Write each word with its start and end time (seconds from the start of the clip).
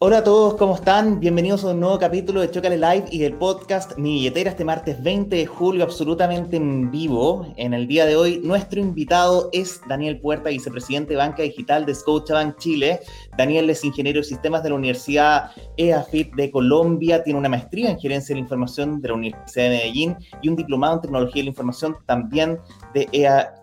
Hola 0.00 0.18
a 0.18 0.24
todos, 0.24 0.54
¿cómo 0.54 0.76
están? 0.76 1.20
Bienvenidos 1.20 1.64
a 1.64 1.72
un 1.72 1.80
nuevo 1.80 1.98
capítulo 1.98 2.40
de 2.40 2.50
Chocale 2.50 2.78
Live 2.78 3.06
y 3.10 3.18
del 3.18 3.34
podcast 3.34 3.98
Mi 3.98 4.14
Billetera 4.14 4.50
este 4.50 4.64
martes 4.64 5.02
20 5.02 5.36
de 5.36 5.44
julio, 5.44 5.84
absolutamente 5.84 6.56
en 6.56 6.90
vivo. 6.90 7.52
En 7.56 7.74
el 7.74 7.88
día 7.88 8.06
de 8.06 8.14
hoy, 8.14 8.40
nuestro 8.42 8.80
invitado 8.80 9.50
es 9.52 9.80
Daniel 9.88 10.20
Puerta, 10.20 10.50
vicepresidente 10.50 11.14
de 11.14 11.16
Banca 11.16 11.42
Digital 11.42 11.84
de 11.84 11.94
Scotiabank 11.94 12.56
Chile. 12.58 13.00
Daniel 13.36 13.68
es 13.70 13.84
ingeniero 13.84 14.20
de 14.20 14.24
sistemas 14.24 14.62
de 14.62 14.70
la 14.70 14.76
Universidad 14.76 15.50
EAFIT 15.76 16.32
de 16.36 16.50
Colombia, 16.52 17.22
tiene 17.24 17.38
una 17.38 17.48
maestría 17.48 17.90
en 17.90 17.98
gerencia 17.98 18.34
de 18.34 18.40
la 18.40 18.44
información 18.44 19.02
de 19.02 19.08
la 19.08 19.14
Universidad 19.14 19.64
de 19.64 19.70
Medellín 19.70 20.16
y 20.40 20.48
un 20.48 20.56
diplomado 20.56 20.94
en 20.94 21.00
tecnología 21.02 21.40
de 21.40 21.44
la 21.44 21.50
información 21.50 21.96
también 22.06 22.58
de 22.94 23.08
EAFIT. 23.12 23.57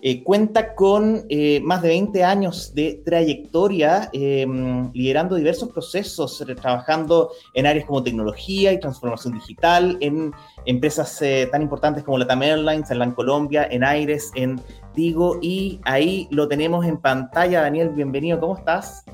Eh, 0.00 0.22
cuenta 0.22 0.76
con 0.76 1.24
eh, 1.28 1.60
más 1.64 1.82
de 1.82 1.88
20 1.88 2.22
años 2.22 2.72
de 2.72 3.02
trayectoria 3.04 4.08
em, 4.12 4.92
liderando 4.92 5.34
diversos 5.34 5.70
procesos, 5.70 6.40
eh, 6.40 6.54
trabajando 6.54 7.32
en 7.52 7.66
áreas 7.66 7.84
como 7.84 8.04
tecnología 8.04 8.72
y 8.72 8.78
transformación 8.78 9.34
digital, 9.34 9.98
en 10.00 10.32
empresas 10.66 11.20
tan 11.50 11.62
importantes 11.62 12.04
como 12.04 12.16
Latam 12.16 12.42
Airlines, 12.42 12.90
en 12.92 13.10
Colombia, 13.12 13.66
en 13.68 13.82
Aires, 13.82 14.30
en 14.36 14.60
Digo, 14.94 15.38
y 15.40 15.80
ahí 15.84 16.26
lo 16.32 16.48
tenemos 16.48 16.84
en 16.84 16.96
pantalla. 16.96 17.62
Daniel, 17.62 17.90
bienvenido, 17.90 18.40
¿cómo 18.40 18.56
estás? 18.56 19.04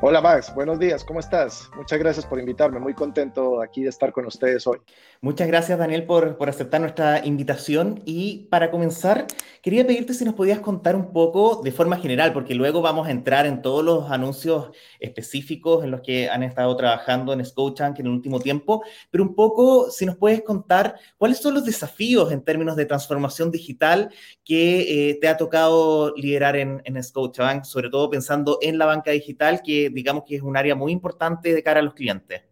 Hola 0.00 0.20
Max, 0.20 0.52
buenos 0.54 0.78
días, 0.78 1.04
¿cómo 1.04 1.20
estás? 1.20 1.70
Muchas 1.76 1.98
gracias 1.98 2.26
por 2.26 2.38
invitarme, 2.38 2.80
muy 2.80 2.94
contento 2.94 3.60
aquí 3.60 3.82
de 3.82 3.88
estar 3.88 4.12
con 4.12 4.26
ustedes 4.26 4.66
hoy. 4.66 4.78
Muchas 5.20 5.48
gracias 5.48 5.76
Daniel 5.76 6.04
por, 6.06 6.36
por, 6.36 6.48
aceptar 6.48 6.80
nuestra 6.80 7.26
invitación 7.26 8.00
y 8.04 8.46
para 8.50 8.70
comenzar 8.70 9.26
quería 9.62 9.84
pedirte 9.84 10.14
si 10.14 10.24
nos 10.24 10.34
podías 10.34 10.60
contar 10.60 10.94
un 10.94 11.12
poco 11.12 11.60
de 11.64 11.72
forma 11.72 11.96
general, 11.96 12.32
porque 12.32 12.54
luego 12.54 12.82
vamos 12.82 13.08
a 13.08 13.10
entrar 13.10 13.44
en 13.44 13.60
todos 13.60 13.84
los 13.84 14.12
anuncios 14.12 14.70
específicos 15.00 15.82
en 15.82 15.90
los 15.90 16.02
que 16.02 16.30
han 16.30 16.44
estado 16.44 16.76
trabajando 16.76 17.32
en 17.32 17.44
Scotiabank 17.44 17.98
en 17.98 18.06
el 18.06 18.12
último 18.12 18.38
tiempo, 18.38 18.84
pero 19.10 19.24
un 19.24 19.34
poco 19.34 19.90
si 19.90 20.06
nos 20.06 20.16
puedes 20.16 20.42
contar 20.42 20.94
cuáles 21.16 21.38
son 21.38 21.54
los 21.54 21.64
desafíos 21.64 22.30
en 22.30 22.44
términos 22.44 22.76
de 22.76 22.86
transformación 22.86 23.50
digital 23.50 24.10
que 24.44 25.10
eh, 25.10 25.18
te 25.20 25.26
ha 25.26 25.36
tocado 25.36 26.14
liderar 26.14 26.54
en, 26.54 26.80
en 26.84 27.02
Scotiabank, 27.02 27.64
sobre 27.64 27.90
todo 27.90 28.08
pensando 28.08 28.60
en 28.62 28.78
la 28.78 28.86
banca 28.86 29.10
digital 29.10 29.62
que 29.64 29.90
digamos 29.90 30.22
que 30.24 30.36
es 30.36 30.42
un 30.42 30.56
área 30.56 30.76
muy 30.76 30.92
importante 30.92 31.52
de 31.52 31.62
cara 31.64 31.80
a 31.80 31.82
los 31.82 31.94
clientes. 31.94 32.47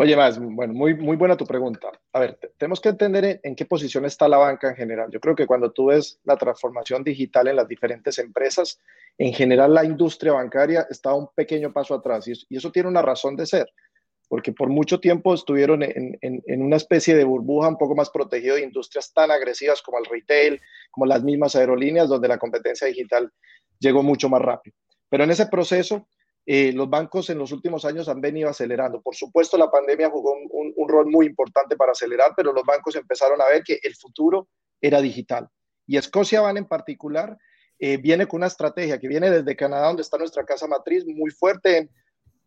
Oye, 0.00 0.14
más, 0.14 0.38
bueno, 0.38 0.74
muy, 0.74 0.94
muy 0.94 1.16
buena 1.16 1.36
tu 1.36 1.44
pregunta. 1.44 1.90
A 2.12 2.20
ver, 2.20 2.38
tenemos 2.56 2.80
que 2.80 2.90
entender 2.90 3.40
en, 3.42 3.56
qué 3.56 3.66
posición 3.66 4.04
está 4.04 4.28
la 4.28 4.36
banca 4.36 4.68
en 4.68 4.76
general. 4.76 5.10
Yo 5.10 5.18
creo 5.18 5.34
que 5.34 5.44
cuando 5.44 5.72
tú 5.72 5.86
ves 5.86 6.20
la 6.22 6.36
transformación 6.36 7.02
digital 7.02 7.48
en 7.48 7.56
las 7.56 7.66
diferentes 7.66 8.16
empresas, 8.20 8.78
en 9.18 9.32
general 9.32 9.74
la 9.74 9.84
industria 9.84 10.34
bancaria 10.34 10.86
está 10.88 11.12
un 11.14 11.26
pequeño 11.34 11.72
paso 11.72 11.96
atrás 11.96 12.28
y, 12.28 12.56
eso 12.56 12.70
tiene 12.70 12.88
una 12.88 13.02
razón 13.02 13.34
de 13.34 13.46
ser, 13.46 13.72
porque 14.28 14.52
por 14.52 14.68
mucho 14.68 15.00
tiempo 15.00 15.34
estuvieron 15.34 15.82
en, 15.82 16.16
en, 16.20 16.44
en, 16.46 16.62
una 16.62 16.76
especie 16.76 17.16
de 17.16 17.24
burbuja 17.24 17.66
un 17.66 17.76
poco 17.76 17.96
más 17.96 18.08
protegido 18.10 18.54
de 18.54 18.62
industrias 18.62 19.12
tan 19.12 19.32
agresivas 19.32 19.82
como 19.82 19.98
el 19.98 20.04
retail, 20.04 20.60
como 20.92 21.06
las 21.06 21.24
mismas 21.24 21.56
aerolíneas, 21.56 22.08
donde 22.08 22.28
la 22.28 22.38
competencia 22.38 22.86
digital 22.86 23.32
llegó 23.80 24.04
mucho 24.04 24.28
más 24.28 24.42
rápido. 24.42 24.76
Pero 25.08 25.24
en 25.24 25.32
ese 25.32 25.46
proceso, 25.46 26.06
eh, 26.50 26.72
los 26.72 26.88
bancos 26.88 27.28
en 27.28 27.36
los 27.36 27.52
últimos 27.52 27.84
años 27.84 28.08
han 28.08 28.22
venido 28.22 28.48
acelerando. 28.48 29.02
Por 29.02 29.14
supuesto, 29.14 29.58
la 29.58 29.70
pandemia 29.70 30.08
jugó 30.08 30.32
un, 30.32 30.88
rol 30.88 31.04
muy 31.10 31.26
importante 31.26 31.76
para 31.76 31.92
acelerar, 31.92 32.32
pero 32.34 32.54
los 32.54 32.64
bancos 32.64 32.96
empezaron 32.96 33.38
a 33.42 33.48
ver 33.50 33.62
que 33.62 33.78
el 33.82 33.94
futuro 33.94 34.48
era 34.80 35.02
digital. 35.02 35.46
Y 35.86 35.98
Escocia 35.98 36.40
en 36.48 36.64
particular 36.64 37.36
eh, 37.78 37.98
viene 37.98 38.26
con 38.26 38.38
una 38.38 38.46
estrategia 38.46 38.98
que 38.98 39.08
viene 39.08 39.30
desde 39.30 39.56
Canadá, 39.56 39.88
donde 39.88 40.00
está 40.00 40.16
nuestra 40.16 40.42
casa 40.46 40.66
matriz, 40.66 41.04
muy 41.04 41.30
fuerte 41.30 41.90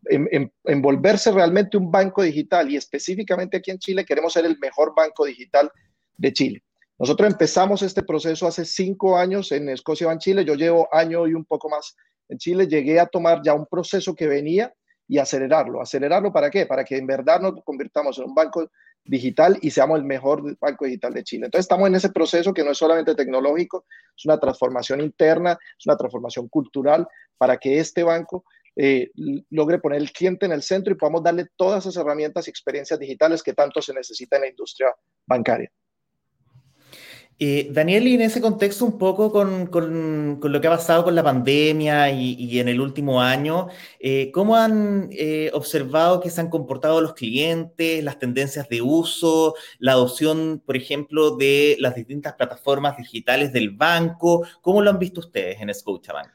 en, 0.06 0.52
en, 0.66 0.82
volverse 0.82 1.32
realmente 1.32 1.78
un 1.78 1.92
banco 1.92 2.24
digital. 2.24 2.72
Y 2.72 2.78
específicamente 2.78 3.58
aquí 3.58 3.70
en 3.70 3.78
Chile 3.78 4.04
queremos 4.04 4.34
ser 4.34 4.48
el 4.48 4.58
mejor 4.58 4.96
banco 4.96 5.26
digital 5.26 5.72
de 6.18 6.34
Chile. 6.34 6.64
Nosotros 6.98 7.32
empezamos 7.32 7.84
este 7.84 8.02
proceso 8.02 8.48
hace 8.48 8.66
cinco 8.66 9.16
años 9.16 9.52
en 9.52 9.70
Escocia 9.70 10.08
Bank 10.08 10.22
Chile. 10.22 10.44
Yo 10.44 10.56
llevo 10.56 10.90
año 10.92 11.28
y 11.28 11.36
un 11.36 11.46
poco 11.46 11.70
más 11.70 11.96
en 12.32 12.38
Chile, 12.38 12.68
llegué 12.68 13.00
a 13.00 13.06
tomar 13.06 13.42
ya 13.44 13.54
un 13.54 13.66
proceso 13.66 14.16
que 14.16 14.26
venía 14.26 14.74
y 15.08 15.18
acelerarlo. 15.18 15.82
¿Acelerarlo 15.82 16.32
para 16.32 16.50
qué? 16.50 16.66
Para 16.66 16.86
que 16.86 16.98
en 16.98 17.06
verdad 17.06 17.42
nos 17.42 17.62
convirtamos 17.66 18.18
en 18.18 18.26
un 18.26 18.34
banco 18.34 18.72
digital 19.04 19.58
y 19.62 19.72
seamos 19.72 20.00
el 20.00 20.06
mejor 20.06 20.58
banco 20.58 20.86
digital 20.86 21.14
de 21.14 21.24
Chile. 21.24 21.46
Entonces 21.46 21.66
estamos 21.66 21.88
en 21.90 21.96
ese 21.96 22.10
proceso 22.10 22.54
que 22.54 22.64
no 22.64 22.72
es 22.72 22.78
solamente 22.78 23.16
tecnológico, 23.16 23.86
es 24.16 24.26
una 24.26 24.40
transformación 24.40 25.02
interna, 25.02 25.58
es 25.78 25.86
una 25.86 25.98
transformación 25.98 26.48
cultural 26.48 27.06
para 27.38 27.58
que 27.58 27.80
este 27.80 28.04
banco 28.04 28.46
eh, 28.78 29.12
logre 29.50 29.80
poner 29.80 30.00
el 30.00 30.14
cliente 30.14 30.46
en 30.46 30.54
el 30.54 30.62
centro 30.62 30.94
y 30.94 30.98
podamos 30.98 31.24
darle 31.24 31.48
todas 31.58 31.86
esas 31.86 31.98
herramientas 31.98 32.48
y 32.48 32.52
experiencias 32.52 32.98
digitales 32.98 33.44
que 33.44 33.54
tanto 33.54 33.82
se 33.82 33.94
necesita 33.94 34.38
en 34.38 34.44
la 34.44 34.50
industria 34.50 34.96
bancaria. 35.28 35.70
Eh, 37.40 37.70
Daniel, 37.72 38.08
y 38.08 38.14
en 38.14 38.22
ese 38.22 38.40
contexto 38.40 38.86
un 38.86 39.00
poco 39.00 39.32
con, 39.32 39.66
con, 39.66 40.38
con, 40.40 40.52
lo 40.52 40.62
que 40.62 40.68
ha 40.68 40.72
pasado 40.72 41.04
con 41.04 41.16
la 41.16 41.24
pandemia 41.24 42.12
y, 42.12 42.36
y 42.36 42.60
en 42.60 42.68
el 42.68 42.80
último 42.80 43.20
año, 43.20 43.68
eh, 44.00 44.30
¿cómo 44.32 44.56
han 44.56 45.10
eh, 45.12 45.50
observado 45.54 46.22
que 46.22 46.30
se 46.30 46.40
han 46.40 46.50
comportado 46.52 47.02
los 47.02 47.16
clientes, 47.16 48.04
las 48.04 48.20
tendencias 48.20 48.70
de 48.70 48.84
uso, 48.84 49.56
la 49.80 49.94
adopción, 49.94 50.62
por 50.64 50.78
ejemplo, 50.78 51.36
de 51.36 51.78
las 51.80 51.96
distintas 51.96 52.34
plataformas 52.34 52.98
digitales 52.98 53.52
del 53.52 53.72
banco? 53.72 54.46
¿Cómo 54.62 54.84
lo 54.84 54.92
han 54.92 55.00
visto 55.00 55.22
ustedes 55.22 55.60
en 55.62 55.74
Scotiabank? 55.74 56.32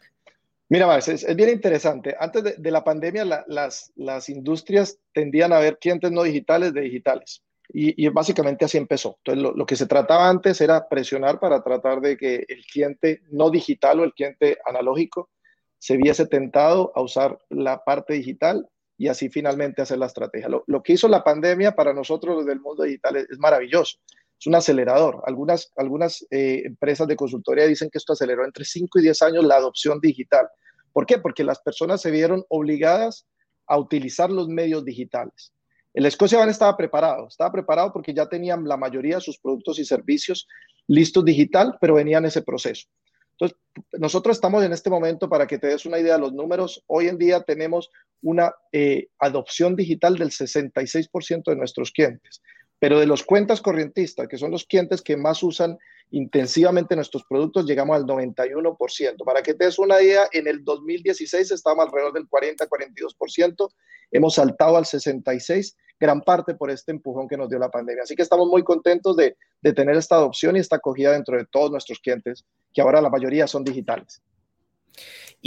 Mira, 0.69 0.89
Max, 0.89 1.07
es, 1.07 1.23
es, 1.23 1.37
bien 1.37 1.51
interesante. 1.51 2.17
Antes 2.19 2.43
de, 2.43 2.55
de 2.59 2.71
la 2.73 2.83
pandemia, 2.83 3.25
la, 3.25 3.45
las, 3.47 3.93
las 3.95 4.29
industrias 4.29 4.99
tendían 5.13 5.53
a 5.53 5.61
ver 5.61 5.79
clientes 5.79 6.11
no 6.11 6.25
digitales 6.25 6.75
de 6.75 6.81
digitales. 6.81 7.45
Y, 7.69 8.09
básicamente 8.09 8.65
así 8.65 8.79
empezó. 8.79 9.19
Entonces, 9.25 9.55
lo, 9.57 9.67
que 9.67 9.77
se 9.77 9.87
trataba 9.87 10.29
antes 10.29 10.61
era 10.61 10.89
presionar 10.89 11.41
para 11.41 11.63
tratar 11.63 12.01
de 12.01 12.17
que 12.17 12.45
el 12.49 12.65
cliente 12.73 13.23
no 13.31 13.51
digital 13.51 14.01
o 14.01 14.05
el 14.05 14.13
cliente 14.13 14.59
analógico 14.65 15.31
se 15.79 15.97
viese 15.97 16.27
tentado 16.27 16.93
a 16.95 17.03
usar 17.03 17.39
la 17.51 17.85
parte 17.85 18.15
digital 18.15 18.69
y 18.99 19.09
así 19.09 19.29
finalmente 19.29 19.83
hacer 19.83 19.99
la 19.99 20.07
estrategia. 20.07 20.49
Lo, 20.49 20.83
que 20.83 20.95
hizo 20.95 21.09
la 21.09 21.23
pandemia 21.23 21.73
para 21.73 21.93
nosotros 21.93 22.39
desde 22.39 22.53
el 22.53 22.61
mundo 22.61 22.85
digital 22.85 23.17
es, 23.17 23.39
maravilloso. 23.39 23.99
Es 24.39 24.47
un 24.47 24.55
acelerador. 24.55 25.23
Algunas, 25.27 25.73
algunas 25.77 26.27
eh, 26.31 26.63
empresas 26.65 27.07
de 27.07 27.17
consultoría 27.17 27.67
dicen 27.67 27.91
que 27.91 27.99
esto 27.99 28.13
aceleró 28.13 28.45
entre 28.45 28.65
5 28.65 28.99
y 28.99 29.03
10 29.03 29.23
años 29.23 29.45
la 29.45 29.57
adopción 29.57 30.01
digital. 30.01 30.49
¿Por 30.93 31.05
qué? 31.05 31.19
Porque 31.19 31.45
las 31.45 31.61
personas 31.61 32.01
se 32.01 32.11
vieron 32.11 32.45
obligadas 32.49 33.27
a 33.67 33.79
utilizar 33.79 34.31
los 34.31 34.49
medios 34.49 34.85
digitales. 34.85 35.53
El 35.97 36.05
Escocia 36.05 36.37
Bank 36.39 36.51
estaba 36.51 36.77
preparado, 36.77 37.27
estaba 37.27 37.51
preparado 37.51 37.91
porque 37.91 38.13
ya 38.13 38.29
tenían 38.29 38.69
la 38.69 38.77
mayoría 38.77 39.15
de 39.15 39.23
sus 39.23 39.39
productos 39.39 39.79
y 39.79 39.85
servicios 39.87 40.47
listos 40.89 41.25
digital, 41.25 41.79
pero 41.81 41.95
venían 41.95 42.25
en 42.25 42.29
ese 42.29 42.43
proceso. 42.43 42.87
Entonces, 43.31 43.59
nosotros 43.93 44.37
estamos 44.37 44.63
en 44.63 44.75
este 44.75 44.91
momento, 44.91 45.27
para 45.31 45.47
que 45.47 45.57
te 45.57 45.69
des 45.69 45.87
una 45.87 45.99
idea 45.99 46.17
de 46.17 46.21
los 46.21 46.35
números, 46.35 46.85
hoy 46.87 47.09
en 47.09 47.17
día 47.17 47.41
tenemos 47.45 47.91
una 48.21 48.55
eh, 48.73 49.07
adopción 49.19 49.75
digital 49.75 50.19
del 50.19 50.33
66% 50.33 51.45
de 51.47 51.57
nuestros 51.57 51.93
clientes, 51.93 52.43
pero 52.79 53.01
de 53.01 53.07
los 53.07 53.25
cuentas 53.25 53.63
corrientistas, 53.63 54.29
que 54.29 54.37
son 54.37 54.51
los 54.51 54.67
clientes 54.67 55.01
que 55.01 55.17
más 55.17 55.43
usan 55.43 55.79
intensivamente 56.11 56.95
nuestros 56.95 57.25
productos, 57.25 57.67
llegamos 57.67 57.97
al 57.97 58.05
91%. 58.05 59.25
Para 59.25 59.43
que 59.43 59.55
te 59.55 59.65
des 59.65 59.79
una 59.79 60.01
idea, 60.01 60.29
en 60.33 60.47
el 60.47 60.65
2016 60.65 61.51
estábamos 61.51 61.87
alrededor 61.87 62.13
del 62.13 62.29
40-42%, 62.29 63.69
hemos 64.13 64.35
saltado 64.35 64.77
al 64.77 64.85
66% 64.85 65.75
gran 65.99 66.21
parte 66.21 66.55
por 66.55 66.71
este 66.71 66.93
empujón 66.93 67.29
que 67.29 67.37
nos 67.37 67.49
dio 67.49 67.59
la 67.59 67.71
pandemia. 67.71 68.03
Así 68.03 68.15
que 68.15 68.23
estamos 68.23 68.49
muy 68.49 68.63
contentos 68.63 69.17
de, 69.17 69.37
tener 69.75 69.97
esta 69.97 70.17
adopción 70.17 70.57
y 70.57 70.61
esta 70.61 70.77
acogida 70.77 71.13
dentro 71.13 71.37
de 71.37 71.47
todos 71.47 71.71
nuestros 71.71 71.99
clientes, 71.99 72.45
que 72.73 72.81
ahora 72.81 73.01
la 73.01 73.11
mayoría 73.11 73.47
son 73.47 73.65
digitales. 73.65 74.23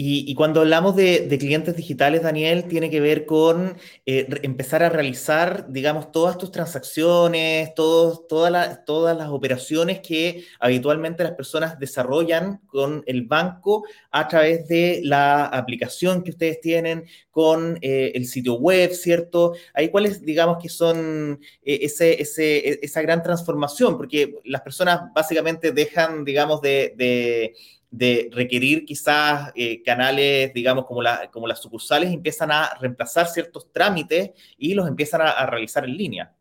Y, 0.01 0.33
cuando 0.33 0.61
hablamos 0.61 0.95
de, 0.95 1.27
clientes 1.37 1.75
digitales, 1.75 2.23
Daniel, 2.23 2.69
tiene 2.69 2.89
que 2.89 3.01
ver 3.01 3.25
con 3.25 3.75
eh, 4.05 4.29
empezar 4.43 4.81
a 4.81 4.87
realizar, 4.87 5.65
digamos, 5.67 6.13
todas 6.13 6.37
tus 6.37 6.53
transacciones, 6.53 7.75
todas, 7.75 8.47
las 9.17 9.29
operaciones 9.29 9.99
que 9.99 10.45
habitualmente 10.61 11.25
las 11.25 11.33
personas 11.33 11.77
desarrollan 11.79 12.61
con 12.67 13.03
el 13.07 13.23
banco 13.23 13.83
a 14.09 14.25
través 14.29 14.69
de 14.69 15.01
la 15.03 15.43
aplicación 15.47 16.23
que 16.23 16.31
ustedes 16.31 16.61
tienen, 16.61 17.03
con 17.29 17.77
eh, 17.81 18.13
el 18.15 18.25
sitio 18.25 18.53
web, 18.53 18.93
¿cierto? 18.93 19.53
Ahí 19.73 19.89
cuáles, 19.89 20.21
digamos, 20.21 20.63
que 20.63 20.69
son 20.69 21.41
eh, 21.61 21.79
ese, 21.81 22.21
esa 22.81 23.01
gran 23.01 23.21
transformación, 23.21 23.97
porque 23.97 24.35
las 24.45 24.61
personas 24.61 25.11
básicamente 25.13 25.73
dejan, 25.73 26.23
digamos, 26.23 26.61
de 26.61 27.53
requerir 27.91 28.86
quizás 28.86 29.51
eh, 29.56 29.81
canales, 29.83 30.53
digamos, 30.53 30.86
como, 30.86 31.01
la, 31.01 31.30
como 31.31 31.47
las 31.47 31.59
sucursales, 31.59 32.12
empiezan 32.12 32.51
a 32.51 32.75
reemplazar 32.80 33.27
ciertos 33.27 33.71
trámites 33.71 34.31
y 34.57 34.74
los 34.74 34.88
empiezan 34.88 35.21
a, 35.21 35.45
realizar 35.45 35.86
en 35.86 35.97
línea. 35.97 36.36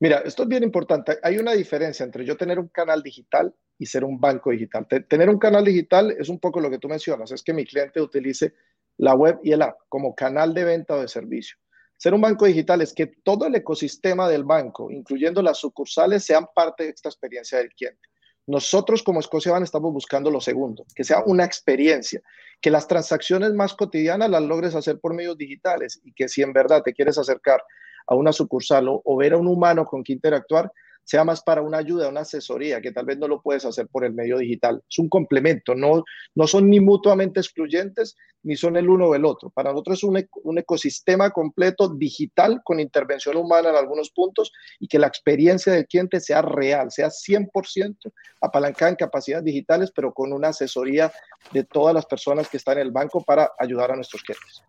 Mira, 0.00 0.18
esto 0.18 0.42
es 0.42 0.48
bien 0.48 0.62
importante. 0.62 1.18
Hay 1.22 1.38
una 1.38 1.52
diferencia 1.52 2.04
entre 2.04 2.24
yo 2.24 2.36
tener 2.36 2.58
un 2.58 2.68
canal 2.68 3.02
digital 3.02 3.54
y 3.78 3.86
ser 3.86 4.04
un 4.04 4.20
banco 4.20 4.50
digital. 4.50 4.86
Tener 5.08 5.30
un 5.30 5.38
canal 5.38 5.64
digital 5.64 6.14
es 6.18 6.28
un 6.28 6.38
poco 6.38 6.60
lo 6.60 6.70
que 6.70 6.78
tú 6.78 6.88
mencionas, 6.88 7.30
es 7.32 7.42
que 7.42 7.54
mi 7.54 7.64
cliente 7.64 8.00
utilice 8.00 8.54
la 8.98 9.14
web 9.14 9.38
y 9.42 9.52
el 9.52 9.62
app 9.62 9.78
como 9.88 10.14
canal 10.14 10.52
de 10.52 10.64
venta 10.64 10.94
o 10.94 11.00
de 11.00 11.08
servicio. 11.08 11.56
Ser 11.96 12.12
un 12.12 12.20
banco 12.20 12.44
digital 12.44 12.82
es 12.82 12.92
que 12.92 13.06
todo 13.06 13.46
el 13.46 13.54
ecosistema 13.54 14.28
del 14.28 14.44
banco, 14.44 14.90
incluyendo 14.90 15.40
las 15.40 15.58
sucursales, 15.58 16.24
sean 16.24 16.46
parte 16.54 16.84
de 16.84 16.90
esta 16.90 17.08
experiencia 17.08 17.58
del 17.58 17.70
cliente. 17.70 18.08
Nosotros 18.46 19.02
como 19.02 19.20
Van 19.50 19.62
estamos 19.62 19.92
buscando 19.92 20.30
lo 20.30 20.40
segundo, 20.40 20.84
que 20.94 21.04
sea 21.04 21.22
una 21.24 21.44
experiencia, 21.44 22.20
que 22.60 22.70
las 22.70 22.86
transacciones 22.86 23.52
más 23.54 23.74
cotidianas 23.74 24.30
las 24.30 24.42
logres 24.42 24.74
hacer 24.74 24.98
por 24.98 25.14
medios 25.14 25.38
digitales 25.38 26.00
y 26.04 26.12
que 26.12 26.28
si 26.28 26.42
en 26.42 26.52
verdad 26.52 26.82
te 26.82 26.92
quieres 26.92 27.16
acercar 27.16 27.62
a 28.06 28.14
una 28.14 28.32
sucursal 28.32 28.86
o, 28.88 29.16
ver 29.16 29.32
a 29.32 29.38
un 29.38 29.48
humano 29.48 29.84
con 29.86 30.02
quien 30.02 30.16
interactuar, 30.16 30.70
sea 31.04 31.24
más 31.24 31.42
para 31.42 31.62
una 31.62 31.78
ayuda, 31.78 32.08
una 32.08 32.20
asesoría, 32.20 32.80
que 32.80 32.92
tal 32.92 33.06
vez 33.06 33.18
no 33.18 33.28
lo 33.28 33.42
puedes 33.42 33.64
hacer 33.64 33.88
por 33.88 34.04
el 34.04 34.14
medio 34.14 34.38
digital. 34.38 34.82
Es 34.88 34.98
un 34.98 35.08
complemento, 35.08 35.74
no, 35.74 36.04
no 36.34 36.46
son 36.46 36.68
ni 36.68 36.80
mutuamente 36.80 37.40
excluyentes, 37.40 38.16
ni 38.42 38.56
son 38.56 38.76
el 38.76 38.88
uno 38.88 39.08
o 39.08 39.14
el 39.14 39.24
otro. 39.24 39.50
Para 39.50 39.70
nosotros 39.72 39.98
es 39.98 40.04
un, 40.04 40.28
un 40.42 40.58
ecosistema 40.58 41.30
completo 41.30 41.88
digital 41.88 42.60
con 42.64 42.80
intervención 42.80 43.36
humana 43.36 43.70
en 43.70 43.76
algunos 43.76 44.10
puntos 44.10 44.52
y 44.78 44.88
que 44.88 44.98
la 44.98 45.06
experiencia 45.06 45.72
del 45.72 45.86
cliente 45.86 46.20
sea 46.20 46.42
real, 46.42 46.90
sea 46.90 47.08
100% 47.08 47.96
apalancada 48.40 48.90
en 48.90 48.96
capacidades 48.96 49.44
digitales, 49.44 49.92
pero 49.94 50.12
con 50.12 50.32
una 50.32 50.48
asesoría 50.48 51.12
de 51.52 51.64
todas 51.64 51.94
las 51.94 52.06
personas 52.06 52.48
que 52.48 52.58
están 52.58 52.78
en 52.78 52.86
el 52.86 52.92
banco 52.92 53.22
para 53.22 53.52
ayudar 53.58 53.92
a 53.92 53.96
nuestros 53.96 54.22
clientes. 54.22 54.62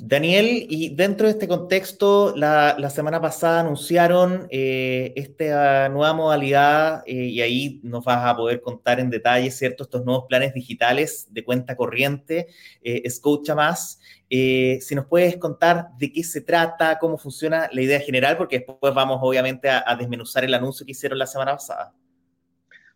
Daniel, 0.00 0.66
y 0.68 0.94
dentro 0.94 1.26
de 1.26 1.32
este 1.32 1.48
contexto, 1.48 2.34
la, 2.36 2.90
semana 2.90 3.20
pasada 3.20 3.60
anunciaron 3.60 4.46
eh, 4.50 5.12
esta 5.16 5.88
nueva 5.88 6.14
modalidad 6.14 7.02
eh, 7.06 7.14
y 7.14 7.40
ahí 7.40 7.80
nos 7.82 8.04
vas 8.04 8.24
a 8.24 8.36
poder 8.36 8.60
contar 8.60 9.00
en 9.00 9.10
detalle, 9.10 9.50
¿cierto? 9.50 9.84
Estos 9.84 10.04
nuevos 10.04 10.26
planes 10.28 10.54
digitales 10.54 11.26
de 11.30 11.44
cuenta 11.44 11.76
corriente, 11.76 12.48
eh, 12.82 13.02
Escucha 13.04 13.54
Más. 13.54 14.00
Eh, 14.30 14.78
si 14.82 14.94
nos 14.94 15.06
puedes 15.06 15.36
contar 15.38 15.88
de 15.98 16.12
qué 16.12 16.22
se 16.22 16.42
trata, 16.42 16.98
cómo 16.98 17.18
funciona 17.18 17.68
la 17.72 17.82
idea 17.82 18.00
general, 18.00 18.36
porque 18.36 18.58
después 18.58 18.94
vamos 18.94 19.18
obviamente 19.22 19.68
a, 19.70 19.96
desmenuzar 19.96 20.44
el 20.44 20.54
anuncio 20.54 20.84
que 20.84 20.92
hicieron 20.92 21.18
la 21.18 21.26
semana 21.26 21.52
pasada. 21.52 21.94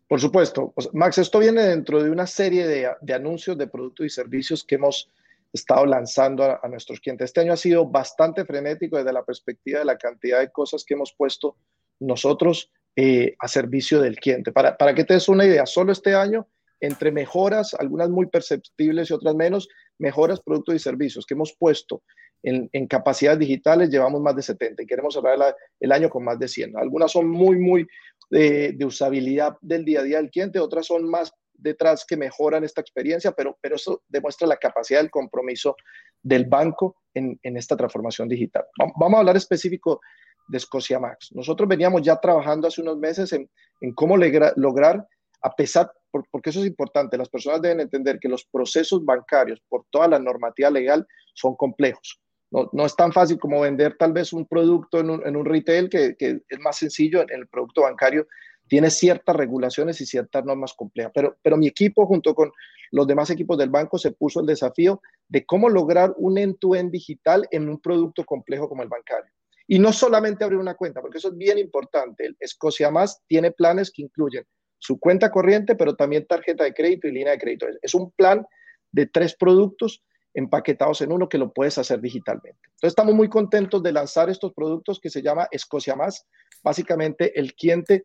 Por 0.07 0.19
supuesto. 0.19 0.73
Max, 0.93 1.17
esto 1.17 1.39
viene 1.39 1.63
dentro 1.63 2.03
de 2.03 2.09
una 2.09 2.27
serie 2.27 2.67
de, 2.67 2.89
de 3.01 3.13
anuncios 3.13 3.57
de 3.57 3.67
productos 3.67 4.05
y 4.05 4.09
servicios 4.09 4.63
que 4.63 4.75
hemos 4.75 5.09
estado 5.53 5.85
lanzando 5.85 6.43
a, 6.43 6.67
nuestros 6.67 6.99
clientes. 6.99 7.25
Este 7.25 7.41
año 7.41 7.53
ha 7.53 7.57
sido 7.57 7.85
bastante 7.85 8.43
frenético 8.43 8.97
desde 8.97 9.13
la 9.13 9.23
perspectiva 9.23 9.79
de 9.79 9.85
la 9.85 9.97
cantidad 9.97 10.39
de 10.39 10.51
cosas 10.51 10.83
que 10.83 10.95
hemos 10.95 11.13
puesto 11.15 11.55
nosotros 11.99 12.71
eh, 12.95 13.35
a 13.39 13.47
servicio 13.47 14.01
del 14.01 14.15
cliente. 14.15 14.51
Para, 14.51 14.75
para 14.75 14.95
que 14.95 15.03
te 15.03 15.13
des 15.13 15.29
una 15.29 15.45
idea, 15.45 15.65
solo 15.65 15.91
este 15.91 16.15
año, 16.15 16.47
entre 16.79 17.11
mejoras, 17.11 17.73
algunas 17.75 18.09
muy 18.09 18.25
perceptibles 18.25 19.09
y 19.09 19.13
otras 19.13 19.35
menos, 19.35 19.69
mejoras, 19.99 20.41
productos 20.41 20.75
y 20.75 20.79
servicios 20.79 21.25
que 21.25 21.35
hemos 21.35 21.55
puesto 21.57 22.03
en, 22.43 22.87
capacidades 22.87 23.39
digitales, 23.39 23.89
llevamos 23.89 24.21
más 24.21 24.35
de 24.35 24.41
70 24.41 24.83
y 24.83 24.85
queremos 24.85 25.13
cerrar 25.13 25.55
el 25.79 25.91
año 25.91 26.09
con 26.09 26.25
más 26.25 26.37
de 26.39 26.47
100. 26.47 26.77
Algunas 26.77 27.11
son 27.11 27.29
muy, 27.29 27.57
muy 27.57 27.87
de, 28.29 28.73
de 28.73 28.85
usabilidad 28.85 29.55
del 29.61 29.85
día 29.85 30.01
a 30.01 30.03
día 30.03 30.17
del 30.17 30.29
cliente, 30.29 30.59
otras 30.59 30.87
son 30.87 31.09
más 31.09 31.33
detrás 31.63 32.05
que 32.05 32.17
mejoran 32.17 32.63
esta 32.63 32.81
experiencia, 32.81 33.31
pero, 33.31 33.57
pero 33.61 33.75
eso 33.75 34.03
demuestra 34.07 34.47
la 34.47 34.57
capacidad 34.57 34.99
del 34.99 35.09
compromiso 35.09 35.75
del 36.21 36.45
banco 36.45 36.97
en, 37.13 37.39
esta 37.43 37.75
transformación 37.77 38.27
digital. 38.27 38.65
Vamos 38.97 39.17
a 39.17 39.19
hablar 39.19 39.37
específico 39.37 40.01
de 40.47 40.57
Escocia 40.57 40.99
Max. 40.99 41.29
Nosotros 41.33 41.67
veníamos 41.67 42.01
ya 42.01 42.17
trabajando 42.17 42.67
hace 42.67 42.81
unos 42.81 42.97
meses 42.97 43.33
en, 43.33 43.49
cómo 43.95 44.17
lograr, 44.17 45.07
a 45.41 45.55
pesar, 45.55 45.91
porque 46.11 46.49
eso 46.49 46.59
es 46.59 46.67
importante, 46.67 47.17
las 47.17 47.29
personas 47.29 47.61
deben 47.61 47.79
entender 47.79 48.19
que 48.19 48.29
los 48.29 48.45
procesos 48.45 49.03
bancarios, 49.03 49.61
por 49.67 49.85
toda 49.89 50.07
la 50.07 50.19
normativa 50.19 50.69
legal, 50.69 51.07
son 51.33 51.55
complejos. 51.55 52.19
No, 52.71 52.85
es 52.85 52.95
tan 52.95 53.11
fácil 53.11 53.39
como 53.39 53.61
vender 53.61 53.95
tal 53.97 54.13
vez 54.13 54.31
un 54.31 54.45
producto 54.45 54.99
en 54.99 55.09
un, 55.09 55.45
retail, 55.45 55.89
que, 55.89 56.15
que, 56.15 56.39
es 56.47 56.59
más 56.59 56.77
sencillo 56.77 57.21
en 57.23 57.31
el 57.31 57.47
producto 57.47 57.81
bancario 57.81 58.27
tiene 58.73 58.89
ciertas 58.89 59.35
regulaciones 59.35 60.01
y 60.01 60.07
ciertas 60.07 60.43
normas 60.45 60.73
complejas. 60.73 61.11
Pero, 61.13 61.37
pero 61.43 61.57
mi 61.57 61.67
equipo, 61.67 62.07
junto 62.07 62.33
con 62.33 62.51
los 62.89 63.05
demás 63.05 63.29
equipos 63.29 63.55
del 63.55 63.69
banco, 63.69 63.99
se 63.99 64.13
puso 64.13 64.39
el 64.39 64.47
desafío 64.47 64.99
de 65.27 65.45
cómo 65.45 65.69
lograr 65.69 66.11
un 66.17 66.39
end-to-end 66.39 66.89
digital 66.89 67.47
en 67.51 67.69
un 67.69 67.79
producto 67.79 68.25
complejo 68.25 68.67
como 68.67 68.81
el 68.81 68.89
bancario. 68.89 69.31
Y 69.67 69.77
no 69.77 69.93
solamente 69.93 70.43
abrir 70.43 70.57
una 70.57 70.73
cuenta, 70.73 71.01
porque 71.01 71.19
eso 71.19 71.27
es 71.27 71.37
bien 71.37 71.59
importante. 71.59 72.25
El 72.25 72.35
Escocia 72.39 72.89
Más 72.89 73.21
tiene 73.27 73.51
planes 73.51 73.91
que 73.91 74.01
incluyen 74.01 74.43
su 74.79 74.99
cuenta 74.99 75.29
corriente, 75.29 75.75
pero 75.75 75.95
también 75.95 76.25
tarjeta 76.25 76.63
de 76.63 76.73
crédito 76.73 77.07
y 77.07 77.11
línea 77.11 77.33
de 77.33 77.37
crédito. 77.37 77.67
Es 77.79 77.93
un 77.93 78.09
plan 78.13 78.43
de 78.91 79.05
tres 79.05 79.35
productos 79.35 80.03
empaquetados 80.33 81.01
en 81.01 81.11
uno 81.11 81.29
que 81.29 81.37
lo 81.37 81.53
puedes 81.53 81.77
hacer 81.77 82.01
digitalmente. 82.01 82.57
Entonces 82.69 82.93
estamos 82.93 83.13
muy 83.13 83.29
contentos 83.29 83.83
de 83.83 83.91
lanzar 83.91 84.31
estos 84.31 84.51
productos 84.51 84.99
que 84.99 85.11
se 85.11 85.21
llama 85.21 85.47
Escocia 85.51 85.95
Más. 85.95 86.25
Básicamente 86.63 87.39
el 87.39 87.53
cliente 87.53 88.03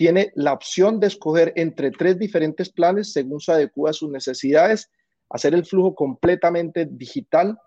tiene 0.00 0.32
la 0.34 0.54
opción 0.54 0.98
de 0.98 1.08
escoger 1.08 1.52
entre 1.56 1.90
tres 1.90 2.18
diferentes 2.18 2.72
planes 2.72 3.12
según 3.12 3.38
se 3.38 3.52
adecua 3.52 3.90
a 3.90 3.92
sus 3.92 4.10
necesidades, 4.10 4.90
hacer 5.28 5.52
el 5.52 5.66
flujo 5.66 5.94
completamente 5.94 6.88
digital. 6.90 7.58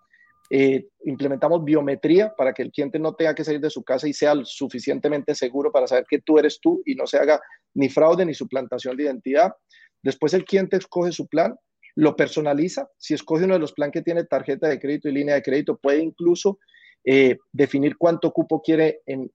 Eh, 0.50 0.88
implementamos 1.06 1.64
biometría 1.64 2.34
para 2.36 2.52
que 2.52 2.64
el 2.64 2.72
cliente 2.72 2.98
no 2.98 3.14
tenga 3.14 3.36
que 3.36 3.44
salir 3.44 3.62
de 3.62 3.70
su 3.70 3.84
casa 3.84 4.08
y 4.08 4.14
sea 4.14 4.34
suficientemente 4.46 5.36
seguro 5.36 5.72
para 5.72 5.86
saber 5.86 6.06
que 6.10 6.22
tú 6.22 6.40
eres 6.40 6.60
tú 6.60 6.82
y 6.88 6.96
no 6.96 7.06
se 7.06 7.20
haga 7.20 7.40
ni 7.76 7.88
fraude 7.88 8.26
ni 8.26 8.34
suplantación 8.34 8.98
de 8.98 9.04
identidad. 9.04 9.54
Después 10.02 10.34
el 10.34 10.44
cliente 10.44 10.78
escoge 10.78 11.12
su 11.12 11.28
plan, 11.28 11.56
lo 11.94 12.16
personaliza. 12.16 12.90
Si 12.98 13.14
escoge 13.14 13.44
uno 13.44 13.54
de 13.54 13.60
los 13.60 13.74
planes 13.74 13.94
que 13.94 14.02
tiene 14.02 14.24
tarjeta 14.24 14.68
de 14.68 14.80
crédito 14.80 15.08
y 15.08 15.12
línea 15.12 15.36
de 15.36 15.44
crédito, 15.44 15.78
puede 15.78 16.02
incluso 16.02 16.58
eh, 17.06 17.38
definir 17.52 17.98
cuánto 17.98 18.32
cupo 18.32 18.62
quiere 18.62 19.02
en, 19.06 19.30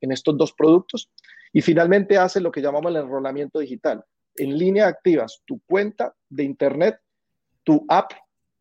estos 0.00 0.36
dos 0.36 0.52
productos 0.52 1.10
y 1.52 1.60
finalmente 1.62 2.18
hace 2.18 2.40
lo 2.40 2.50
que 2.50 2.60
llamamos 2.60 2.90
el 2.90 3.02
enrolamiento 3.02 3.60
digital. 3.60 4.04
En 4.36 4.58
línea 4.58 4.88
activas 4.88 5.42
tu 5.44 5.60
cuenta 5.60 6.14
de 6.28 6.42
Internet, 6.42 6.98
tu 7.62 7.84
app 7.88 8.12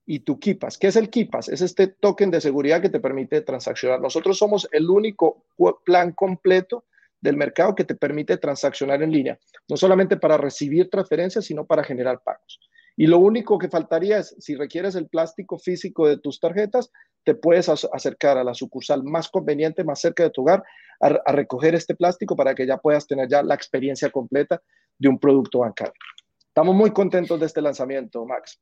y 0.05 0.19
tu 0.19 0.39
KIPAS. 0.39 0.77
¿Qué 0.77 0.87
es 0.87 0.95
el 0.95 1.09
KIPAS? 1.09 1.49
Es 1.49 1.61
este 1.61 1.87
token 1.87 2.29
de 2.29 2.41
seguridad 2.41 2.81
que 2.81 2.89
te 2.89 2.99
permite 2.99 3.41
transaccionar. 3.41 3.99
Nosotros 3.99 4.37
somos 4.37 4.67
el 4.71 4.89
único 4.89 5.45
plan 5.83 6.11
completo 6.11 6.85
del 7.19 7.37
mercado 7.37 7.73
que 7.73 7.85
te 7.85 7.95
permite 7.95 8.37
transaccionar 8.37 9.01
en 9.01 9.11
línea, 9.11 9.39
no 9.69 9.77
solamente 9.77 10.17
para 10.17 10.37
recibir 10.37 10.89
transferencias, 10.89 11.45
sino 11.45 11.65
para 11.65 11.83
generar 11.83 12.21
pagos. 12.21 12.59
Y 12.95 13.07
lo 13.07 13.17
único 13.17 13.57
que 13.57 13.69
faltaría 13.69 14.19
es, 14.19 14.35
si 14.39 14.55
requieres 14.55 14.95
el 14.95 15.07
plástico 15.07 15.57
físico 15.57 16.07
de 16.07 16.17
tus 16.17 16.39
tarjetas, 16.39 16.91
te 17.23 17.35
puedes 17.35 17.69
acercar 17.69 18.37
a 18.37 18.43
la 18.43 18.53
sucursal 18.53 19.03
más 19.03 19.29
conveniente, 19.29 19.83
más 19.83 19.99
cerca 19.99 20.23
de 20.23 20.29
tu 20.29 20.41
hogar, 20.41 20.63
a, 20.99 21.31
recoger 21.31 21.75
este 21.75 21.95
plástico 21.95 22.35
para 22.35 22.53
que 22.53 22.67
ya 22.67 22.77
puedas 22.77 23.07
tener 23.07 23.27
ya 23.29 23.41
la 23.43 23.55
experiencia 23.55 24.09
completa 24.09 24.61
de 24.97 25.09
un 25.09 25.19
producto 25.19 25.59
bancario. 25.59 25.93
Estamos 26.47 26.75
muy 26.75 26.91
contentos 26.91 27.39
de 27.39 27.45
este 27.45 27.61
lanzamiento, 27.61 28.25
Max. 28.25 28.59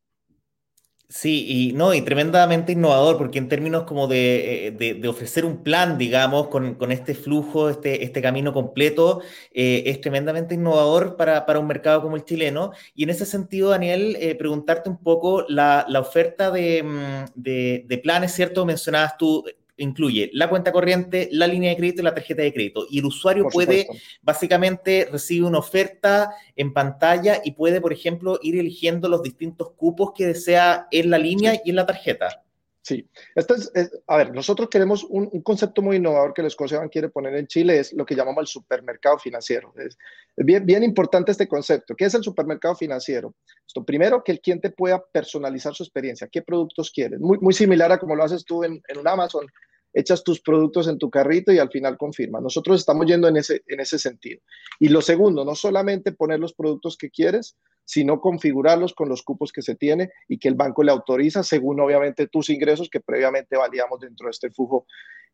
Sí, 1.14 1.46
y 1.46 1.74
no, 1.74 1.94
y 1.94 2.02
tremendamente 2.04 2.72
innovador, 2.72 3.18
porque 3.18 3.38
en 3.38 3.50
términos 3.50 3.84
como 3.84 4.08
de, 4.08 4.68
eh, 4.80 5.08
ofrecer 5.10 5.44
un 5.44 5.62
plan, 5.62 5.98
digamos, 5.98 6.48
con, 6.48 6.78
este 6.90 7.16
flujo, 7.16 7.70
este, 7.70 8.06
este 8.06 8.22
camino 8.22 8.54
completo, 8.54 9.22
eh, 9.52 9.84
es 9.88 10.00
tremendamente 10.00 10.56
innovador 10.56 11.18
para, 11.18 11.60
un 11.60 11.68
mercado 11.68 12.02
como 12.02 12.16
el 12.16 12.24
chileno. 12.24 12.72
Y 12.96 13.04
en 13.04 13.10
ese 13.10 13.26
sentido, 13.26 13.72
Daniel, 13.72 14.16
eh, 14.22 14.36
preguntarte 14.36 14.90
un 14.90 15.00
poco 15.04 15.44
la, 15.50 15.86
oferta 16.00 16.50
de, 16.50 16.82
mm, 16.82 17.26
de, 17.36 17.84
de, 17.90 17.98
planes, 17.98 18.32
¿cierto? 18.32 18.66
Mencionabas 18.66 19.18
tú 19.18 19.44
incluye 19.84 20.30
la 20.34 20.50
cuenta 20.50 20.72
corriente, 20.72 21.30
la 21.32 21.48
línea 21.48 21.70
de 21.72 21.78
crédito 21.78 22.02
y 22.02 22.06
la 22.06 22.14
tarjeta 22.14 22.42
de 22.42 22.54
crédito. 22.54 22.86
Y 22.90 23.00
el 23.00 23.06
usuario 23.06 23.48
puede, 23.50 23.88
básicamente, 24.22 25.08
recibir 25.12 25.44
una 25.44 25.60
oferta 25.60 26.32
en 26.56 26.74
pantalla 26.74 27.42
y 27.44 27.52
puede, 27.52 27.82
por 27.82 27.94
ejemplo, 27.94 28.40
ir 28.42 28.58
eligiendo 28.58 29.10
los 29.10 29.24
distintos 29.24 29.72
cupos 29.72 30.12
que 30.16 30.28
desea 30.28 30.88
en 30.92 31.10
la 31.10 31.18
línea 31.18 31.62
y 31.64 31.70
en 31.72 31.76
la 31.76 31.86
tarjeta. 31.86 32.44
Sí, 32.84 33.08
esto 33.36 33.54
es, 33.54 33.72
a 34.08 34.18
ver, 34.18 34.34
nosotros 34.34 34.68
queremos 34.68 35.04
un, 35.04 35.30
concepto 35.44 35.84
muy 35.84 35.98
innovador 35.98 36.34
que 36.34 36.42
el 36.42 36.50
Scotiabank 36.50 36.92
quiere 36.92 37.10
poner 37.10 37.36
en 37.36 37.46
Chile, 37.46 37.78
es 37.78 37.94
lo 37.94 38.06
que 38.06 38.16
llamamos 38.16 38.42
el 38.42 38.48
supermercado 38.48 39.20
financiero. 39.20 39.72
Es, 39.78 40.00
bien, 40.36 40.66
bien 40.66 40.82
importante 40.82 41.32
este 41.32 41.48
concepto. 41.48 41.96
¿Qué 41.96 42.06
es 42.06 42.16
el 42.16 42.24
supermercado 42.24 42.76
financiero? 42.76 43.36
Esto, 43.68 43.84
primero, 43.84 44.24
que 44.24 44.32
el 44.32 44.42
cliente 44.42 44.72
pueda 44.72 45.00
personalizar 45.00 45.76
su 45.76 45.84
experiencia, 45.84 46.28
qué 46.28 46.42
productos 46.42 46.90
quiere. 46.90 47.20
Muy, 47.20 47.38
muy 47.38 47.54
similar 47.54 47.92
a 47.92 48.00
como 48.00 48.16
lo 48.16 48.24
haces 48.24 48.44
tú 48.46 48.64
en, 48.64 48.82
en 48.88 48.98
un 48.98 49.08
Amazon, 49.08 49.46
echas 49.94 50.24
tus 50.24 50.42
productos 50.42 50.88
en 50.88 50.98
tu 50.98 51.10
carrito 51.10 51.52
y 51.52 51.60
al 51.60 51.70
final 51.70 51.98
confirma. 51.98 52.40
Nosotros 52.40 52.80
estamos 52.80 53.06
yendo 53.06 53.28
en 53.28 53.38
ese, 53.38 53.64
en 53.68 53.80
ese 53.80 54.00
sentido. 54.00 54.42
Y 54.80 54.90
lo 54.90 55.02
segundo, 55.02 55.44
no 55.44 55.56
solamente 55.56 56.12
poner 56.12 56.40
los 56.40 56.54
productos 56.54 56.98
que 56.98 57.10
quieres, 57.10 57.58
sino 57.86 58.22
configurarlos 58.22 58.94
con 58.94 59.10
los 59.10 59.24
cupos 59.24 59.52
que 59.52 59.62
se 59.62 59.76
tiene 59.76 60.12
y 60.28 60.38
que 60.38 60.48
el 60.48 60.56
banco 60.56 60.84
le 60.84 60.92
autoriza 60.92 61.44
según 61.44 61.80
obviamente 61.80 62.28
tus 62.28 62.50
ingresos 62.50 62.90
que 62.90 63.02
previamente 63.02 63.58
validamos 63.58 64.00
dentro 64.00 64.28
de 64.28 64.32
este 64.32 64.50
flujo 64.50 64.86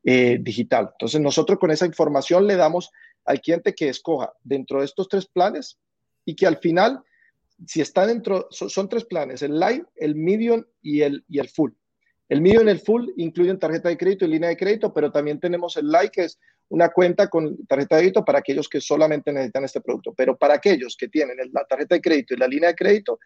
eh, 0.03 0.39
digital. 0.41 0.89
Entonces 0.93 1.21
nosotros 1.21 1.59
con 1.59 1.71
esa 1.71 1.85
información 1.85 2.47
le 2.47 2.55
damos 2.55 2.91
al 3.25 3.41
cliente 3.41 3.75
que 3.75 3.89
escoja 3.89 4.33
dentro 4.43 4.79
de 4.79 4.85
estos 4.85 5.07
tres 5.09 5.27
planes 5.27 5.77
y 6.25 6.35
que 6.35 6.47
al 6.47 6.57
final, 6.57 7.03
si 7.65 7.81
está 7.81 8.07
dentro, 8.07 8.47
son, 8.49 8.89
tres 8.89 9.05
planes, 9.05 9.41
el 9.41 9.59
light, 9.59 9.83
el 9.95 10.15
medium 10.15 10.63
y 10.81 11.01
el, 11.01 11.25
y 11.27 11.39
el 11.39 11.49
full. 11.49 11.71
El 12.29 12.41
medium 12.41 12.67
y 12.67 12.71
el 12.71 12.79
full 12.79 13.09
incluyen 13.15 13.57
tarjeta 13.57 13.89
de 13.89 13.97
crédito 13.97 14.25
y 14.25 14.29
línea 14.29 14.49
de 14.49 14.57
crédito, 14.57 14.93
pero 14.93 15.11
también 15.11 15.39
tenemos 15.39 15.77
el 15.77 15.89
light, 15.89 16.11
que 16.11 16.25
es 16.25 16.39
una 16.69 16.89
cuenta 16.89 17.29
con 17.29 17.65
tarjeta 17.65 17.95
de 17.95 18.01
crédito 18.01 18.25
para 18.25 18.39
aquellos 18.39 18.67
que 18.67 18.81
solamente 18.81 19.31
necesitan 19.31 19.63
este 19.63 19.79
producto. 19.79 20.13
Pero 20.15 20.37
para 20.37 20.55
aquellos 20.55 20.97
que 20.97 21.07
tienen 21.07 21.37
la 21.53 21.63
tarjeta 21.63 21.95
de 21.95 22.01
crédito 22.01 22.33
y 22.33 22.37
la 22.37 22.47
línea 22.47 22.69
de 22.69 22.75
crédito, 22.75 23.19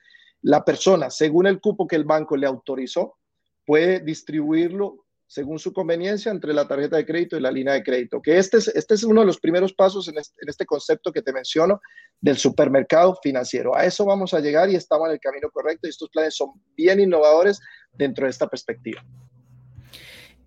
la 0.44 0.64
persona, 0.64 1.10
según 1.10 1.48
el 1.48 1.60
cupo 1.60 1.88
que 1.88 1.96
el 1.96 2.04
banco 2.04 2.38
le 2.38 2.46
autorizó, 2.46 3.18
puede 3.66 4.00
distribuirlo 4.02 5.06
según 5.32 5.60
su 5.60 5.72
conveniencia 5.72 6.30
entre 6.30 6.54
la 6.54 6.68
tarjeta 6.68 6.98
de 6.98 7.06
crédito 7.06 7.38
y 7.38 7.40
la 7.40 7.52
línea 7.52 7.74
de 7.74 7.84
crédito. 7.84 8.22
Que 8.22 8.38
este 8.38 8.58
es, 8.58 8.68
este 8.68 8.96
es 8.96 9.04
uno 9.06 9.22
de 9.22 9.28
los 9.28 9.40
primeros 9.40 9.72
pasos 9.72 10.10
en 10.10 10.18
este, 10.18 10.36
en 10.42 10.50
este 10.50 10.66
concepto 10.66 11.10
que 11.10 11.22
te 11.22 11.32
menciono 11.32 11.80
del 12.20 12.36
supermercado 12.36 13.18
financiero. 13.24 13.74
A 13.74 13.86
eso 13.86 14.04
vamos 14.04 14.34
a 14.34 14.42
llegar 14.42 14.70
y 14.70 14.76
estamos 14.76 15.08
en 15.08 15.14
el 15.14 15.22
camino 15.22 15.50
correcto 15.50 15.88
y 15.88 15.90
estos 15.90 16.10
planes 16.10 16.36
son 16.36 16.50
bien 16.76 17.00
innovadores 17.00 17.62
dentro 17.94 18.26
de 18.26 18.32
esta 18.32 18.46
perspectiva. 18.50 19.06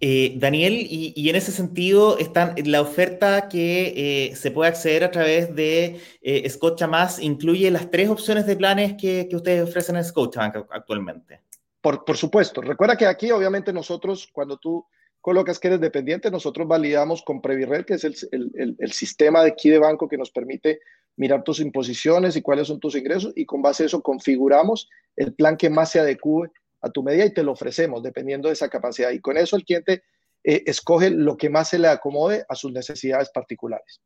Eh, 0.00 0.34
Daniel, 0.36 0.74
y, 0.74 1.30
en 1.30 1.36
ese 1.36 1.50
sentido, 1.50 2.18
están, 2.18 2.54
la 2.66 2.82
oferta 2.82 3.48
que 3.48 3.94
eh, 4.32 4.36
se 4.36 4.50
puede 4.50 4.68
acceder 4.68 5.02
a 5.02 5.10
través 5.10 5.54
de 5.54 5.98
eh, 6.20 6.86
Más 6.90 7.18
incluye 7.20 7.70
las 7.70 7.90
tres 7.90 8.10
opciones 8.10 8.44
de 8.44 8.54
planes 8.54 8.96
que, 9.00 9.28
que 9.30 9.36
ustedes 9.36 9.66
ofrecen 9.66 9.96
en 9.96 10.04
Scotiabank 10.04 10.56
actualmente. 10.70 11.40
Por, 11.84 12.16
supuesto. 12.16 12.62
Recuerda 12.62 12.96
que 12.96 13.04
aquí, 13.04 13.30
obviamente, 13.30 13.70
nosotros, 13.70 14.30
cuando 14.32 14.56
tú 14.56 14.86
colocas 15.20 15.58
que 15.58 15.68
eres 15.68 15.80
dependiente, 15.82 16.30
nosotros 16.30 16.66
validamos 16.66 17.22
con 17.22 17.42
Previrred, 17.42 17.84
que 17.84 17.94
es 17.94 18.04
el, 18.04 18.74
el, 18.78 18.92
sistema 18.92 19.42
de 19.42 19.50
aquí 19.50 19.68
de 19.68 19.78
banco 19.78 20.08
que 20.08 20.16
nos 20.16 20.30
permite 20.30 20.80
mirar 21.16 21.44
tus 21.44 21.60
imposiciones 21.60 22.36
y 22.36 22.40
cuáles 22.40 22.68
son 22.68 22.80
tus 22.80 22.96
ingresos, 22.96 23.34
y 23.36 23.44
con 23.44 23.60
base 23.60 23.82
a 23.82 23.86
eso 23.86 24.00
configuramos 24.00 24.88
el 25.14 25.34
plan 25.34 25.58
que 25.58 25.68
más 25.68 25.90
se 25.90 26.00
adecue 26.00 26.50
a 26.80 26.88
tu 26.88 27.02
medida 27.02 27.26
y 27.26 27.34
te 27.34 27.42
lo 27.42 27.52
ofrecemos 27.52 28.02
dependiendo 28.02 28.48
de 28.48 28.54
esa 28.54 28.70
capacidad. 28.70 29.10
Y 29.10 29.20
con 29.20 29.36
eso 29.36 29.54
el 29.54 29.64
cliente 29.64 30.04
eh, 30.42 30.62
escoge 30.64 31.10
lo 31.10 31.36
que 31.36 31.50
más 31.50 31.68
se 31.68 31.78
le 31.78 31.88
acomode 31.88 32.46
a 32.48 32.54
sus 32.54 32.72
necesidades 32.72 33.28
particulares. 33.28 34.00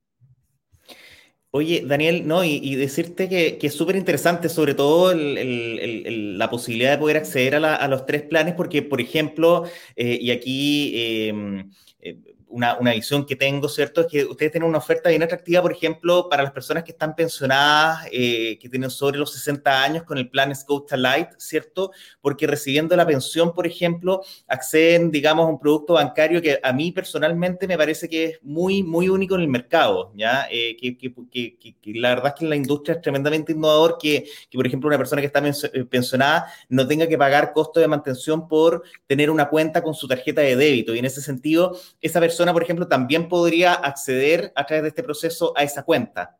Oye, 1.51 1.83
Daniel, 1.87 2.27
no, 2.27 2.45
y, 2.45 2.75
decirte 2.77 3.27
que, 3.29 3.59
es 3.61 3.75
súper 3.75 3.97
interesante, 3.97 4.51
sobre 4.51 4.75
todo 4.75 5.15
la 5.15 6.51
posibilidad 6.51 6.91
de 6.93 6.99
poder 6.99 7.17
acceder 7.17 7.55
a, 7.57 7.89
los 7.89 8.05
tres 8.05 8.23
planes, 8.23 8.55
porque, 8.55 8.83
por 8.83 9.01
ejemplo, 9.01 9.65
eh, 9.97 10.19
y 10.21 10.31
aquí 10.31 10.93
em, 11.29 11.71
eh, 12.01 12.19
una, 12.51 12.77
una, 12.79 12.93
visión 12.93 13.27
que 13.27 13.37
tengo, 13.37 13.69
¿cierto? 13.69 14.03
Es 14.03 14.07
que 14.07 14.25
ustedes 14.25 14.53
tienen 14.53 14.69
una 14.69 14.79
oferta 14.79 15.11
bien 15.11 15.23
atractiva, 15.23 15.63
por 15.63 15.73
ejemplo, 15.73 16.29
para 16.29 16.43
las 16.43 16.53
personas 16.53 16.85
que 16.85 16.93
están 16.93 17.15
pensionadas, 17.15 18.07
eh, 18.11 18.59
que 18.61 18.69
tienen 18.69 18.91
sobre 18.91 19.19
los 19.19 19.33
60 19.33 19.83
años 19.83 20.03
con 20.05 20.19
el 20.19 20.29
plan 20.29 20.55
Scotia 20.55 20.97
Light, 20.97 21.29
¿cierto? 21.39 21.93
Porque 22.21 22.47
recibiendo 22.47 22.97
la 22.97 23.07
pensión, 23.07 23.55
por 23.55 23.67
ejemplo, 23.67 24.23
acceden, 24.47 25.11
digamos, 25.11 25.47
a 25.47 25.49
un 25.49 25.59
producto 25.59 25.95
bancario 25.95 26.41
que 26.41 26.59
a 26.63 26.73
mí 26.73 26.93
personalmente 26.93 27.67
me 27.67 27.77
parece 27.77 28.09
que 28.09 28.25
es 28.25 28.39
muy, 28.43 28.83
muy 28.83 29.09
único 29.09 29.35
en 29.35 29.43
el 29.43 29.49
mercado, 29.49 30.13
¿ya? 30.15 30.49
Eh, 30.51 30.77
que, 30.77 30.97
que, 30.97 31.59
que, 31.59 31.75
la 31.95 32.11
verdad 32.11 32.29
es 32.29 32.35
que 32.35 32.45
en 32.45 32.51
la 32.51 32.57
industria 32.57 32.95
es 32.95 33.03
tremendamente 33.03 33.53
innovador 33.53 33.99
que, 34.01 34.29
por 34.53 34.67
ejemplo, 34.67 34.89
una 34.89 34.99
persona 34.99 35.21
que 35.21 35.27
está 35.27 35.43
eh, 35.47 35.85
pensionada 35.85 36.47
no 36.69 36.87
tenga 36.87 37.07
que 37.07 37.19
pagar 37.19 37.53
costo 37.53 37.81
de 37.81 37.89
mantención 37.89 38.49
por 38.49 38.83
tener 39.07 39.31
una 39.31 39.49
cuenta 39.49 39.83
con 39.83 39.95
su 39.95 40.07
tarjeta 40.07 40.41
de 40.41 40.57
débito. 40.57 40.95
Y 40.95 40.99
en 40.99 41.05
ese 41.05 41.21
sentido, 41.21 41.79
esa 42.01 42.21
persona 42.21 42.38
por 42.47 42.63
ejemplo, 42.63 42.89
también 42.89 43.29
podría 43.29 43.75
acceder 43.75 44.53
a 44.55 44.67
través 44.67 44.83
de 44.83 44.89
este 44.89 45.03
proceso 45.03 45.53
a 45.57 45.63
esa 45.63 45.83
cuenta. 45.83 46.39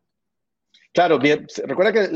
Claro, 0.93 1.19
bien. 1.19 1.47
Recuerda 1.65 1.93
que 1.93 2.11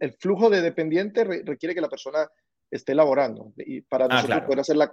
el, 0.00 0.12
flujo 0.18 0.50
de 0.50 0.62
dependiente 0.62 1.24
requiere 1.24 1.74
que 1.74 1.80
la 1.80 1.88
persona 1.88 2.28
esté 2.70 2.92
elaborando 2.92 3.52
y 3.56 3.80
para 3.80 4.04
ah, 4.04 4.08
nosotros 4.08 4.42
poder 4.42 4.60
hacer 4.60 4.76
la, 4.76 4.90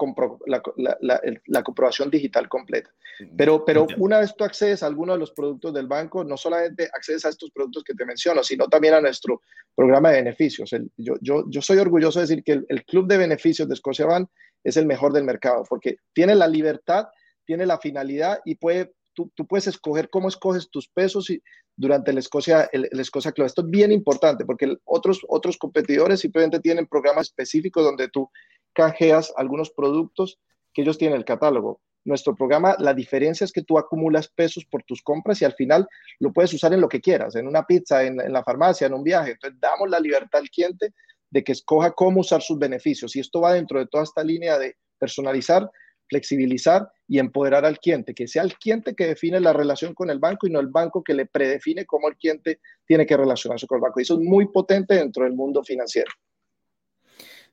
la, 1.45 1.63
comprobación 1.63 2.09
digital 2.09 2.47
completa. 2.47 2.89
Pero, 3.37 3.65
pero 3.65 3.85
una 3.97 4.19
vez 4.19 4.33
tú 4.35 4.45
accedes 4.45 4.81
a 4.81 4.87
alguno 4.87 5.13
de 5.13 5.19
los 5.19 5.31
productos 5.31 5.73
del 5.73 5.87
banco, 5.87 6.23
no 6.23 6.37
solamente 6.37 6.89
accedes 6.93 7.25
a 7.25 7.29
estos 7.29 7.51
productos 7.51 7.83
que 7.83 7.93
te 7.93 8.05
menciono, 8.05 8.43
sino 8.43 8.67
también 8.67 8.93
a 8.93 9.01
nuestro 9.01 9.41
programa 9.75 10.11
de 10.11 10.17
beneficios. 10.17 10.71
yo, 10.95 11.15
yo, 11.19 11.43
yo, 11.49 11.61
soy 11.61 11.77
orgulloso 11.77 12.19
de 12.19 12.27
decir 12.27 12.43
que 12.43 12.53
el, 12.53 12.65
el 12.69 12.85
club 12.85 13.07
de 13.07 13.17
beneficios 13.17 13.67
de 13.67 13.75
Scotiabank 13.75 14.29
es 14.63 14.77
el 14.77 14.85
mejor 14.85 15.13
del 15.13 15.25
mercado 15.25 15.63
porque 15.69 15.97
tiene 16.13 16.33
la 16.33 16.47
libertad 16.47 17.07
tiene 17.45 17.65
la 17.65 17.79
finalidad 17.79 18.39
y 18.45 18.55
puede, 18.55 18.93
tú, 19.13 19.29
puedes 19.47 19.67
escoger 19.67 20.09
cómo 20.09 20.27
escoges 20.27 20.69
tus 20.69 20.87
pesos 20.89 21.29
y 21.29 21.41
durante 21.77 22.13
la 22.13 22.19
Escocia, 22.19 22.69
el, 22.71 22.87
Escocia 22.91 23.31
Club. 23.31 23.45
Esto 23.45 23.61
es 23.61 23.69
bien 23.69 23.91
importante 23.91 24.45
porque 24.45 24.75
otros, 24.85 25.21
otros 25.27 25.57
competidores 25.57 26.21
simplemente 26.21 26.59
tienen 26.59 26.87
programas 26.87 27.27
específicos 27.27 27.83
donde 27.83 28.07
tú 28.07 28.29
canjeas 28.73 29.33
algunos 29.35 29.71
productos 29.71 30.39
que 30.73 30.81
ellos 30.81 30.97
tienen 30.97 31.15
en 31.15 31.19
el 31.19 31.25
catálogo. 31.25 31.81
Nuestro 32.05 32.35
programa, 32.35 32.75
la 32.79 32.93
diferencia 32.93 33.45
es 33.45 33.51
que 33.51 33.63
tú 33.63 33.79
acumulas 33.79 34.27
pesos 34.27 34.63
por 34.65 34.83
tus 34.83 35.01
compras 35.01 35.41
y 35.41 35.45
al 35.45 35.53
final 35.53 35.87
lo 36.19 36.31
puedes 36.31 36.53
usar 36.53 36.71
en 36.73 36.81
lo 36.81 36.87
que 36.87 37.01
quieras, 37.01 37.35
en 37.35 37.47
una 37.47 37.63
pizza, 37.63 38.03
en, 38.03 38.21
en 38.21 38.31
la 38.31 38.43
farmacia, 38.43 38.85
en 38.85 38.93
un 38.93 39.03
viaje. 39.03 39.31
Entonces, 39.31 39.59
damos 39.59 39.89
la 39.89 39.99
libertad 39.99 40.41
al 40.41 40.49
cliente 40.49 40.93
de 41.31 41.43
que 41.43 41.51
escoja 41.51 41.91
cómo 41.91 42.21
usar 42.21 42.41
sus 42.41 42.59
beneficios. 42.59 43.15
Y 43.15 43.19
esto 43.19 43.41
va 43.41 43.53
dentro 43.53 43.79
de 43.79 43.87
toda 43.87 44.03
esta 44.03 44.23
línea 44.23 44.59
de 44.59 44.75
personalizar 44.99 45.69
flexibilizar 46.09 46.87
y 47.07 47.19
empoderar 47.19 47.65
al 47.65 47.79
cliente, 47.79 48.13
que 48.13 48.27
sea 48.27 48.43
el 48.43 48.53
cliente 48.55 48.95
que 48.95 49.07
define 49.07 49.39
la 49.39 49.53
relación 49.53 49.93
con 49.93 50.09
el 50.09 50.19
banco 50.19 50.47
y 50.47 50.51
no 50.51 50.59
el 50.59 50.67
banco 50.67 51.03
que 51.03 51.13
le 51.13 51.25
predefine 51.25 51.85
cómo 51.85 52.07
el 52.07 52.15
cliente 52.17 52.59
tiene 52.85 53.05
que 53.05 53.17
relacionarse 53.17 53.67
con 53.67 53.77
el 53.77 53.81
banco. 53.81 53.99
Y 53.99 54.03
eso 54.03 54.15
es 54.15 54.21
muy 54.21 54.47
potente 54.47 54.95
dentro 54.95 55.23
del 55.23 55.33
mundo 55.33 55.63
financiero. 55.63 56.11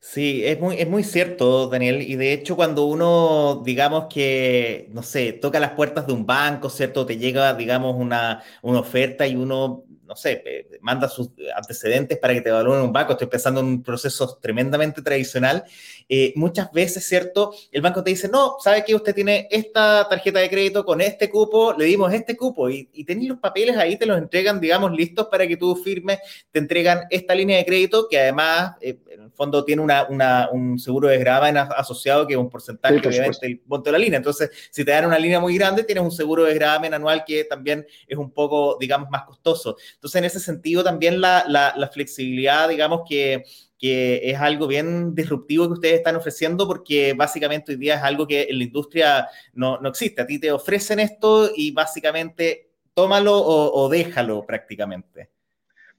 Sí, 0.05 0.45
es 0.45 0.59
muy, 0.59 0.77
es 0.81 0.89
muy 0.89 1.05
cierto, 1.05 1.69
Daniel. 1.69 2.03
Y 2.03 2.17
de 2.17 2.33
hecho, 2.33 2.57
cuando 2.57 2.87
uno, 2.87 3.63
digamos 3.65 4.07
que, 4.13 4.89
no 4.91 5.03
sé, 5.05 5.33
toca 5.33 5.61
las 5.61 5.71
puertas 5.73 6.09
de 6.09 6.13
un 6.13 6.27
banco, 6.27 6.69
¿cierto? 6.71 7.07
Te 7.07 7.19
llega, 7.19 7.55
digamos, 7.55 7.95
una, 7.97 8.43
una 8.63 8.81
oferta 8.81 9.27
y 9.29 9.37
uno 9.37 9.85
no 10.13 10.17
sé, 10.17 10.69
manda 10.83 11.09
sus 11.09 11.31
antecedentes 11.57 12.19
para 12.19 12.35
que 12.35 12.43
te 12.43 12.51
evalúen 12.51 12.83
un 12.83 12.93
banco, 12.93 13.13
estoy 13.13 13.29
pensando 13.29 13.61
en 13.61 13.67
un 13.67 13.83
proceso 13.83 14.39
tremendamente 14.43 15.01
tradicional, 15.01 15.65
eh, 16.07 16.35
muchas 16.37 16.71
veces, 16.71 17.07
¿cierto? 17.09 17.55
El 17.71 17.81
banco 17.81 18.05
te 18.05 18.11
dice, 18.11 18.29
no, 18.29 18.57
sabe 18.63 18.85
que 18.85 18.95
usted 18.95 19.15
tiene 19.15 19.49
esta 19.51 20.07
tarjeta 20.11 20.41
de 20.41 20.51
crédito 20.51 20.85
con 20.85 21.01
este 21.01 21.31
cupo, 21.31 21.73
le 21.73 21.87
dimos 21.87 22.13
este 22.13 22.37
cupo 22.37 22.69
y, 22.69 22.91
y 22.93 23.27
los 23.27 23.39
papeles 23.39 23.75
ahí, 23.79 23.97
te 23.97 24.05
los 24.05 24.19
entregan, 24.19 24.61
digamos, 24.61 24.93
listos 24.93 25.29
para 25.29 25.47
que 25.47 25.57
tú 25.57 25.77
firmes, 25.77 26.19
te 26.51 26.59
entregan 26.59 27.07
esta 27.09 27.35
línea 27.35 27.57
de 27.57 27.65
crédito 27.65 28.07
que 28.11 28.21
además, 28.21 28.73
eh, 28.83 28.99
fondo, 29.33 29.65
tiene 29.65 29.83
una, 29.83 30.49
un 30.51 30.79
seguro 30.79 31.09
de 31.09 31.19
gravamen 31.19 31.57
asociado 31.57 32.27
que 32.27 32.35
es 32.35 32.39
un 32.39 32.51
porcentaje, 32.51 32.97
obviamente, 32.97 33.39
del 33.47 33.63
monto 33.67 33.89
de 33.89 33.93
la 33.93 33.99
línea. 33.99 34.17
Entonces, 34.19 34.51
si 34.71 34.85
te 34.85 34.91
dan 34.91 35.07
una 35.07 35.19
línea 35.19 35.41
muy 35.41 35.57
grande, 35.57 35.85
tienes 35.85 36.05
un 36.05 36.11
seguro 36.11 36.45
de 36.45 36.55
gravamen 36.55 36.95
anual 36.95 37.25
que 37.25 37.45
también 37.45 37.87
es 38.07 38.19
un 38.19 38.31
poco, 38.31 38.77
digamos, 38.81 39.11
más 39.11 39.25
costoso. 39.25 39.77
Entonces, 39.95 40.19
en 40.19 40.25
ese 40.25 40.41
sentido, 40.41 40.85
también 40.85 41.21
la, 41.21 41.45
la, 41.49 41.89
flexibilidad, 41.93 42.69
digamos 42.69 43.03
que, 43.09 43.45
que, 43.79 44.31
es 44.31 44.39
algo 44.39 44.67
bien 44.67 45.15
disruptivo 45.15 45.67
que 45.67 45.75
ustedes 45.75 45.95
están 45.97 46.17
ofreciendo, 46.17 46.67
porque 46.67 47.13
básicamente 47.15 47.73
hoy 47.73 47.79
día 47.79 47.97
es 47.97 48.03
algo 48.03 48.27
que 48.27 48.43
en 48.49 48.59
la 48.59 48.65
industria 48.65 49.29
no, 49.53 49.79
no 49.81 49.89
existe. 49.89 50.23
A 50.23 50.27
ti 50.27 50.39
te 50.39 50.53
ofrecen 50.53 51.01
esto 51.01 51.51
y 51.55 51.73
básicamente 51.73 52.73
tómalo 52.95 53.39
o, 53.39 53.89
déjalo 53.89 54.45
prácticamente. 54.47 55.31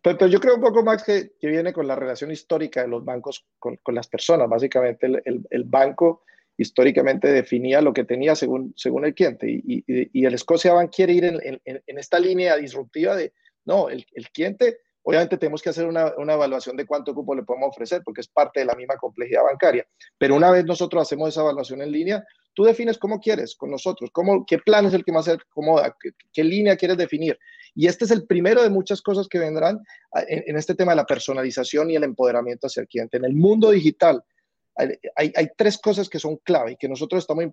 Pero, 0.03 0.27
yo 0.27 0.39
creo 0.41 0.55
un 0.55 0.61
poco 0.61 0.83
más 0.83 1.01
que, 1.03 1.31
que, 1.39 1.47
viene 1.47 1.71
con 1.71 1.87
la 1.87 1.95
relación 1.95 2.29
histórica 2.29 2.81
de 2.81 2.89
los 2.89 3.05
bancos 3.05 3.45
con, 3.57 3.77
con 3.77 3.95
las 3.95 4.07
personas. 4.07 4.49
Básicamente, 4.49 5.05
el, 5.05 5.47
el, 5.49 5.63
banco 5.63 6.23
históricamente 6.57 7.29
definía 7.29 7.81
lo 7.81 7.93
que 7.93 8.03
tenía 8.03 8.35
según, 8.35 8.73
según 8.75 9.05
el 9.05 9.15
cliente. 9.15 9.49
Y, 9.49 9.83
y, 9.87 10.09
y 10.11 10.25
el 10.25 10.37
Scotia 10.37 10.73
Bank 10.73 10.91
quiere 10.93 11.13
ir 11.13 11.23
en, 11.23 11.39
en, 11.41 11.61
en, 11.63 11.97
esta 11.97 12.19
línea 12.19 12.57
disruptiva 12.57 13.15
de 13.15 13.33
no, 13.65 13.89
el, 13.89 14.05
cliente, 14.33 14.79
obviamente 15.03 15.37
tenemos 15.37 15.61
que 15.61 15.69
hacer 15.69 15.85
una, 15.85 16.13
evaluación 16.17 16.75
de 16.75 16.85
cuánto 16.85 17.15
cupo 17.15 17.33
le 17.33 17.43
podemos 17.43 17.69
ofrecer 17.69 18.01
porque 18.03 18.21
es 18.21 18.27
parte 18.27 18.59
de 18.59 18.65
la 18.65 18.75
misma 18.75 18.97
complejidad 18.97 19.43
bancaria. 19.43 19.87
Pero 20.17 20.35
una 20.35 20.51
vez 20.51 20.65
nosotros 20.65 21.01
hacemos 21.01 21.29
esa 21.29 21.41
evaluación 21.41 21.81
en 21.81 21.91
línea, 21.91 22.25
tú 22.53 22.63
defines 22.63 22.97
cómo 22.97 23.19
quieres 23.19 23.55
con 23.55 23.71
nosotros, 23.71 24.09
cómo, 24.11 24.45
qué 24.45 24.57
plan 24.59 24.85
es 24.85 24.93
el 24.93 25.03
que 25.03 25.11
más 25.11 25.25
se 25.25 25.33
acomoda, 25.33 25.95
qué, 26.31 26.43
línea 26.43 26.77
quieres 26.77 26.97
definir. 26.97 27.37
Y 27.75 27.87
este 27.87 28.05
es 28.05 28.11
el 28.11 28.25
primero 28.25 28.61
de 28.61 28.69
muchas 28.69 29.01
cosas 29.01 29.27
que 29.27 29.39
vendrán 29.39 29.79
en, 30.27 30.55
este 30.55 30.75
tema 30.75 30.91
de 30.91 30.97
la 30.97 31.05
personalización 31.05 31.89
y 31.89 31.95
el 31.95 32.03
empoderamiento 32.03 32.67
hacia 32.67 32.81
el 32.81 32.87
cliente. 32.87 33.17
En 33.17 33.25
el 33.25 33.33
mundo 33.33 33.71
digital, 33.71 34.23
hay, 35.15 35.47
tres 35.57 35.77
cosas 35.77 36.07
que 36.07 36.19
son 36.19 36.37
clave 36.37 36.73
y 36.73 36.75
que 36.77 36.87
nosotros 36.87 37.23
estamos 37.23 37.45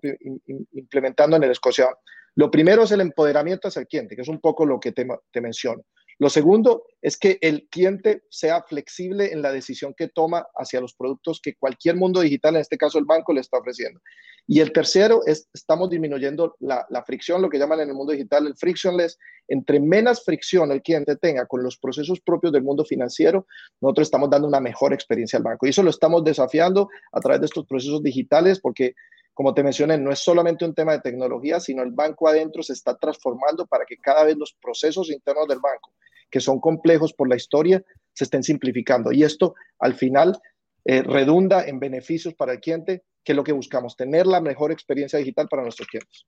implementando 0.73 1.37
en 1.37 1.43
el 1.43 1.51
Escocia. 1.51 1.89
Lo 2.35 2.51
primero 2.51 2.83
es 2.83 2.91
el 2.91 3.01
empoderamiento 3.01 3.67
hacia 3.67 3.81
el 3.81 3.87
cliente, 3.87 4.15
que 4.15 4.21
es 4.21 4.27
un 4.27 4.39
poco 4.39 4.65
lo 4.65 4.79
que 4.79 4.91
te 4.91 5.41
menciono. 5.41 5.83
Lo 6.21 6.29
segundo 6.29 6.83
es 7.01 7.17
que 7.17 7.39
el 7.41 7.67
cliente 7.71 8.21
sea 8.29 8.61
flexible 8.61 9.33
en 9.33 9.41
la 9.41 9.51
decisión 9.51 9.95
que 9.97 10.07
toma 10.07 10.45
hacia 10.53 10.79
los 10.79 10.93
productos 10.93 11.41
que 11.41 11.55
cualquier 11.55 11.95
mundo 11.95 12.21
digital, 12.21 12.53
en 12.53 12.61
este 12.61 12.77
caso 12.77 12.99
el 12.99 13.05
banco, 13.05 13.33
le 13.33 13.41
está 13.41 13.57
ofreciendo. 13.57 13.99
Y 14.45 14.59
el 14.59 14.71
tercero 14.71 15.21
es, 15.25 15.49
estamos 15.51 15.89
disminuyendo 15.89 16.57
la, 16.59 16.85
fricción, 17.07 17.41
lo 17.41 17.49
que 17.49 17.57
llaman 17.57 17.79
en 17.79 17.89
el 17.89 17.95
mundo 17.95 18.13
digital 18.13 18.45
el 18.45 18.55
frictionless. 18.55 19.17
Entre 19.47 19.79
menos 19.79 20.23
fricción 20.23 20.71
el 20.71 20.83
cliente 20.83 21.15
tenga 21.15 21.47
con 21.47 21.63
los 21.63 21.79
procesos 21.79 22.21
propios 22.21 22.53
del 22.53 22.61
mundo 22.61 22.85
financiero, 22.85 23.47
nosotros 23.81 24.05
estamos 24.05 24.29
dando 24.29 24.47
una 24.47 24.59
mejor 24.59 24.93
experiencia 24.93 25.37
al 25.37 25.43
banco. 25.43 25.65
Y 25.65 25.69
eso 25.69 25.81
lo 25.81 25.89
estamos 25.89 26.23
desafiando 26.23 26.87
a 27.13 27.19
través 27.19 27.41
de 27.41 27.45
estos 27.47 27.65
procesos 27.65 28.03
digitales 28.03 28.59
porque 28.59 28.93
como 29.33 29.55
te 29.55 29.63
mencioné, 29.63 29.97
no 29.97 30.11
es 30.11 30.19
solamente 30.19 30.65
un 30.65 30.75
tema 30.75 30.91
de 30.91 30.99
tecnología, 30.99 31.59
sino 31.59 31.81
el 31.81 31.91
banco 31.91 32.27
adentro 32.27 32.61
se 32.61 32.73
está 32.73 32.95
transformando 32.95 33.65
para 33.65 33.85
que 33.85 33.97
cada 33.97 34.25
vez 34.25 34.37
los 34.37 34.53
procesos 34.61 35.09
internos 35.09 35.47
del 35.47 35.59
banco 35.59 35.91
que 36.31 36.39
son 36.39 36.59
complejos 36.59 37.13
por 37.13 37.29
la 37.29 37.35
historia 37.35 37.83
se 38.13 38.23
estén 38.23 38.43
simplificando. 38.43 39.11
Y 39.11 39.23
esto 39.23 39.53
al 39.79 39.93
final 39.95 40.39
eh, 40.85 41.03
redunda 41.03 41.65
en 41.67 41.79
beneficios 41.79 42.33
para 42.33 42.53
el 42.53 42.59
cliente, 42.59 43.03
que 43.23 43.33
es 43.33 43.35
lo 43.35 43.43
que 43.43 43.51
buscamos, 43.51 43.95
tener 43.95 44.25
la 44.25 44.41
mejor 44.41 44.71
experiencia 44.71 45.19
digital 45.19 45.47
para 45.47 45.63
nuestros 45.63 45.87
clientes. 45.87 46.25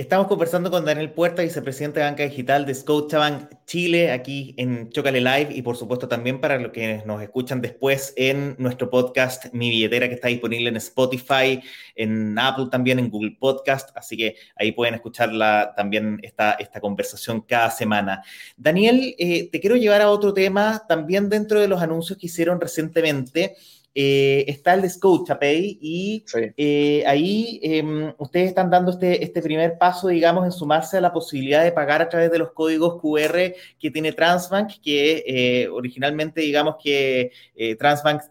Estamos 0.00 0.28
conversando 0.28 0.70
con 0.70 0.86
Daniel 0.86 1.12
Puerta, 1.12 1.42
vicepresidente 1.42 2.00
de 2.00 2.06
Banca 2.06 2.22
Digital 2.22 2.64
de 2.64 2.74
Scotiabank 2.74 3.52
Chile, 3.66 4.12
aquí 4.12 4.54
en 4.56 4.88
Chocale 4.88 5.20
Live 5.20 5.48
y 5.54 5.60
por 5.60 5.76
supuesto 5.76 6.08
también 6.08 6.40
para 6.40 6.58
los 6.58 6.72
que 6.72 7.02
nos 7.04 7.20
escuchan 7.20 7.60
después 7.60 8.14
en 8.16 8.54
nuestro 8.56 8.88
podcast 8.88 9.52
Mi 9.52 9.68
Billetera 9.68 10.08
que 10.08 10.14
está 10.14 10.28
disponible 10.28 10.70
en 10.70 10.78
Spotify, 10.78 11.60
en 11.94 12.38
Apple 12.38 12.68
también, 12.70 12.98
en 12.98 13.10
Google 13.10 13.36
Podcast, 13.38 13.94
así 13.94 14.16
que 14.16 14.36
ahí 14.56 14.72
pueden 14.72 14.94
escucharla 14.94 15.74
también 15.76 16.18
esta, 16.22 16.56
conversación 16.80 17.42
cada 17.42 17.70
semana. 17.70 18.22
Daniel, 18.56 19.14
eh, 19.18 19.50
te 19.52 19.60
quiero 19.60 19.76
llevar 19.76 20.00
a 20.00 20.08
otro 20.08 20.32
tema 20.32 20.82
también 20.88 21.28
dentro 21.28 21.60
de 21.60 21.68
los 21.68 21.82
anuncios 21.82 22.18
que 22.18 22.24
hicieron 22.24 22.58
recientemente. 22.58 23.54
Eh, 23.92 24.44
está 24.46 24.74
el 24.74 24.82
de 24.82 24.88
Scotiapay 24.90 25.78
y 25.80 26.24
eh, 26.56 27.02
ahí 27.06 27.58
em, 27.60 28.12
ustedes 28.18 28.48
están 28.48 28.70
dando 28.70 28.92
este, 28.92 29.24
este 29.24 29.42
primer 29.42 29.78
paso, 29.78 30.08
digamos, 30.08 30.44
en 30.44 30.52
sumarse 30.52 30.98
a 30.98 31.00
la 31.00 31.12
posibilidad 31.12 31.64
de 31.64 31.72
pagar 31.72 32.00
a 32.00 32.08
través 32.08 32.30
de 32.30 32.38
los 32.38 32.52
códigos 32.52 33.00
QR 33.00 33.52
que 33.80 33.90
tiene 33.90 34.12
Transbank, 34.12 34.80
que 34.80 35.24
eh, 35.26 35.68
originalmente, 35.68 36.40
digamos, 36.40 36.76
que 36.82 37.32
Transbank 37.78 38.22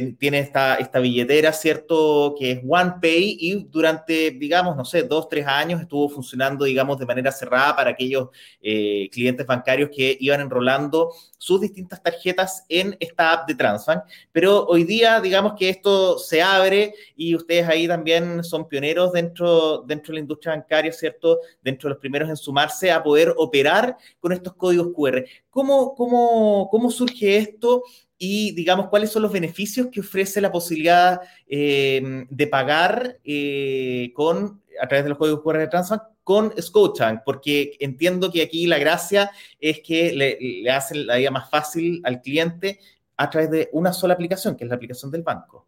tiene 0.00 0.40
esta, 0.40 0.74
esta 0.74 0.98
billetera, 0.98 1.52
¿cierto? 1.52 2.34
Que 2.38 2.50
es 2.50 2.60
OnePay 2.66 3.36
y 3.38 3.64
durante, 3.70 4.32
digamos, 4.32 4.76
no 4.76 4.84
sé, 4.84 5.04
dos, 5.04 5.28
tres 5.28 5.46
años 5.46 5.80
estuvo 5.80 6.08
funcionando, 6.08 6.64
digamos, 6.64 6.98
de 6.98 7.06
manera 7.06 7.30
cerrada 7.30 7.76
para 7.76 7.90
aquellos 7.90 8.30
eh, 8.60 9.08
clientes 9.12 9.46
bancarios 9.46 9.90
que 9.94 10.16
iban 10.18 10.40
enrolando 10.40 11.12
sus 11.38 11.60
distintas 11.60 12.02
tarjetas 12.02 12.64
en 12.68 12.96
esta 12.98 13.32
app 13.32 13.48
de 13.48 13.54
Transbank. 13.54 14.02
Pero 14.32 14.66
hoy 14.66 14.82
día, 14.82 15.20
digamos 15.20 15.54
que 15.54 15.68
esto 15.68 16.18
se 16.18 16.42
abre 16.42 16.94
y 17.14 17.36
ustedes 17.36 17.68
ahí 17.68 17.86
también 17.86 18.42
son 18.42 18.66
pioneros 18.66 19.12
dentro, 19.12 19.82
dentro 19.86 20.10
de 20.10 20.14
la 20.14 20.20
industria 20.20 20.54
bancaria, 20.54 20.90
¿cierto? 20.90 21.38
Dentro 21.62 21.88
de 21.88 21.94
los 21.94 22.00
primeros 22.00 22.28
en 22.28 22.36
sumarse 22.36 22.90
a 22.90 23.02
poder 23.02 23.32
operar 23.36 23.96
con 24.18 24.32
estos 24.32 24.54
códigos 24.54 24.88
QR. 24.92 25.24
¿Cómo, 25.50 25.94
cómo, 25.94 26.68
cómo 26.68 26.90
surge 26.90 27.36
esto? 27.36 27.84
Y 28.24 28.52
digamos 28.52 28.88
cuáles 28.88 29.10
son 29.10 29.20
los 29.20 29.32
beneficios 29.32 29.88
que 29.92 30.00
ofrece 30.00 30.40
la 30.40 30.50
posibilidad 30.50 31.20
eh, 31.46 32.24
de 32.30 32.46
pagar 32.46 33.18
eh, 33.22 34.12
con 34.14 34.62
a 34.80 34.88
través 34.88 35.04
de 35.04 35.10
los 35.10 35.18
códigos 35.18 35.42
QR 35.42 35.58
de 35.58 35.68
Transbank 35.68 36.02
con 36.24 36.54
Scotiabank, 36.58 37.20
porque 37.22 37.76
entiendo 37.80 38.32
que 38.32 38.40
aquí 38.40 38.66
la 38.66 38.78
gracia 38.78 39.30
es 39.60 39.80
que 39.80 40.14
le, 40.14 40.38
le 40.40 40.70
hacen 40.70 41.06
la 41.06 41.16
vida 41.16 41.30
más 41.30 41.50
fácil 41.50 42.00
al 42.02 42.22
cliente 42.22 42.80
a 43.18 43.28
través 43.28 43.50
de 43.50 43.68
una 43.72 43.92
sola 43.92 44.14
aplicación, 44.14 44.56
que 44.56 44.64
es 44.64 44.70
la 44.70 44.76
aplicación 44.76 45.10
del 45.10 45.22
banco. 45.22 45.66